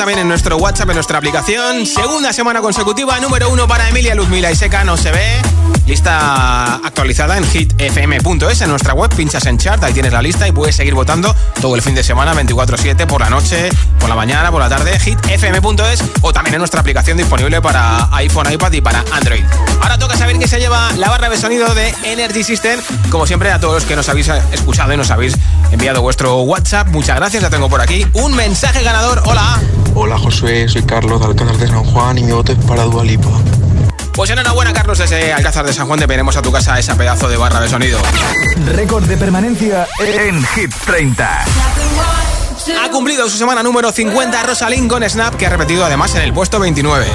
también 0.00 0.20
en 0.20 0.28
nuestro 0.28 0.56
WhatsApp, 0.56 0.88
en 0.88 0.94
nuestra 0.94 1.18
aplicación. 1.18 1.84
Segunda 1.84 2.32
semana 2.32 2.62
consecutiva, 2.62 3.20
número 3.20 3.50
uno 3.50 3.68
para 3.68 3.86
Emilia 3.86 4.14
Luzmila 4.14 4.50
y 4.50 4.56
Seca, 4.56 4.82
no 4.82 4.96
se 4.96 5.10
ve. 5.10 5.42
Lista 5.90 6.76
actualizada 6.76 7.36
en 7.36 7.44
hitfm.es, 7.44 8.60
en 8.60 8.70
nuestra 8.70 8.94
web, 8.94 9.12
pinchas 9.12 9.44
en 9.46 9.58
chart, 9.58 9.82
ahí 9.82 9.92
tienes 9.92 10.12
la 10.12 10.22
lista 10.22 10.46
y 10.46 10.52
puedes 10.52 10.76
seguir 10.76 10.94
votando 10.94 11.34
todo 11.60 11.74
el 11.74 11.82
fin 11.82 11.96
de 11.96 12.04
semana, 12.04 12.32
24-7, 12.32 13.08
por 13.08 13.20
la 13.20 13.28
noche, 13.28 13.68
por 13.98 14.08
la 14.08 14.14
mañana, 14.14 14.52
por 14.52 14.60
la 14.60 14.68
tarde, 14.68 14.96
hitfm.es 15.00 16.04
o 16.20 16.32
también 16.32 16.54
en 16.54 16.58
nuestra 16.60 16.80
aplicación 16.80 17.16
disponible 17.16 17.60
para 17.60 18.08
iPhone, 18.12 18.52
iPad 18.52 18.70
y 18.70 18.80
para 18.80 19.04
Android. 19.10 19.42
Ahora 19.82 19.98
toca 19.98 20.16
saber 20.16 20.38
qué 20.38 20.46
se 20.46 20.60
lleva 20.60 20.92
la 20.92 21.08
barra 21.08 21.28
de 21.28 21.36
sonido 21.36 21.74
de 21.74 21.92
Energy 22.04 22.44
System. 22.44 22.78
Como 23.10 23.26
siempre, 23.26 23.50
a 23.50 23.58
todos 23.58 23.74
los 23.74 23.84
que 23.84 23.96
nos 23.96 24.08
habéis 24.08 24.28
escuchado 24.52 24.92
y 24.92 24.96
nos 24.96 25.10
habéis 25.10 25.34
enviado 25.72 26.02
vuestro 26.02 26.42
WhatsApp, 26.42 26.86
muchas 26.86 27.16
gracias, 27.16 27.42
ya 27.42 27.50
tengo 27.50 27.68
por 27.68 27.80
aquí 27.80 28.06
un 28.12 28.36
mensaje 28.36 28.84
ganador. 28.84 29.24
Hola. 29.24 29.58
Hola 29.96 30.16
Josué, 30.18 30.68
soy 30.68 30.84
Carlos 30.84 31.18
de 31.18 31.26
Alcázar 31.26 31.56
de 31.56 31.66
San 31.66 31.82
Juan 31.82 32.16
y 32.16 32.22
mi 32.22 32.30
voto 32.30 32.52
es 32.52 32.64
para 32.64 32.84
Dualipa. 32.84 33.28
Pues 34.20 34.28
enhorabuena 34.28 34.74
Carlos 34.74 34.98
desde 34.98 35.32
Alcázar 35.32 35.64
de 35.64 35.72
San 35.72 35.86
Juan, 35.86 35.98
te 35.98 36.04
veremos 36.04 36.36
a 36.36 36.42
tu 36.42 36.52
casa 36.52 36.78
esa 36.78 36.94
pedazo 36.94 37.26
de 37.26 37.38
barra 37.38 37.58
de 37.58 37.70
sonido. 37.70 37.98
Récord 38.66 39.06
de 39.06 39.16
permanencia 39.16 39.88
en 39.98 40.44
Hit 40.44 40.74
30. 40.84 41.44
Ha 42.82 42.90
cumplido 42.90 43.30
su 43.30 43.38
semana 43.38 43.62
número 43.62 43.90
50 43.90 44.42
Rosalind 44.42 44.90
con 44.90 45.08
Snap, 45.08 45.36
que 45.36 45.46
ha 45.46 45.48
repetido 45.48 45.86
además 45.86 46.14
en 46.16 46.20
el 46.20 46.34
puesto 46.34 46.60
29. 46.60 47.06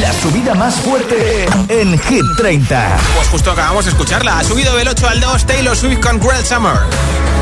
La 0.00 0.12
subida 0.22 0.54
más 0.54 0.76
fuerte 0.76 1.46
en 1.68 1.98
Hit 1.98 2.24
30. 2.38 2.96
Pues 3.14 3.28
justo 3.28 3.50
acabamos 3.50 3.84
de 3.84 3.90
escucharla. 3.90 4.38
Ha 4.38 4.44
subido 4.44 4.74
del 4.74 4.88
8 4.88 5.06
al 5.06 5.20
2 5.20 5.44
Taylor 5.44 5.76
Swift 5.76 6.00
con 6.00 6.18
Cruel 6.18 6.42
Summer. 6.46 7.33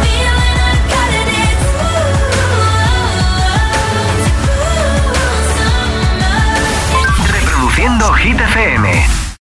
Reproduciendo 7.83 8.13
Hit 8.15 8.41
FM. 8.41 9.22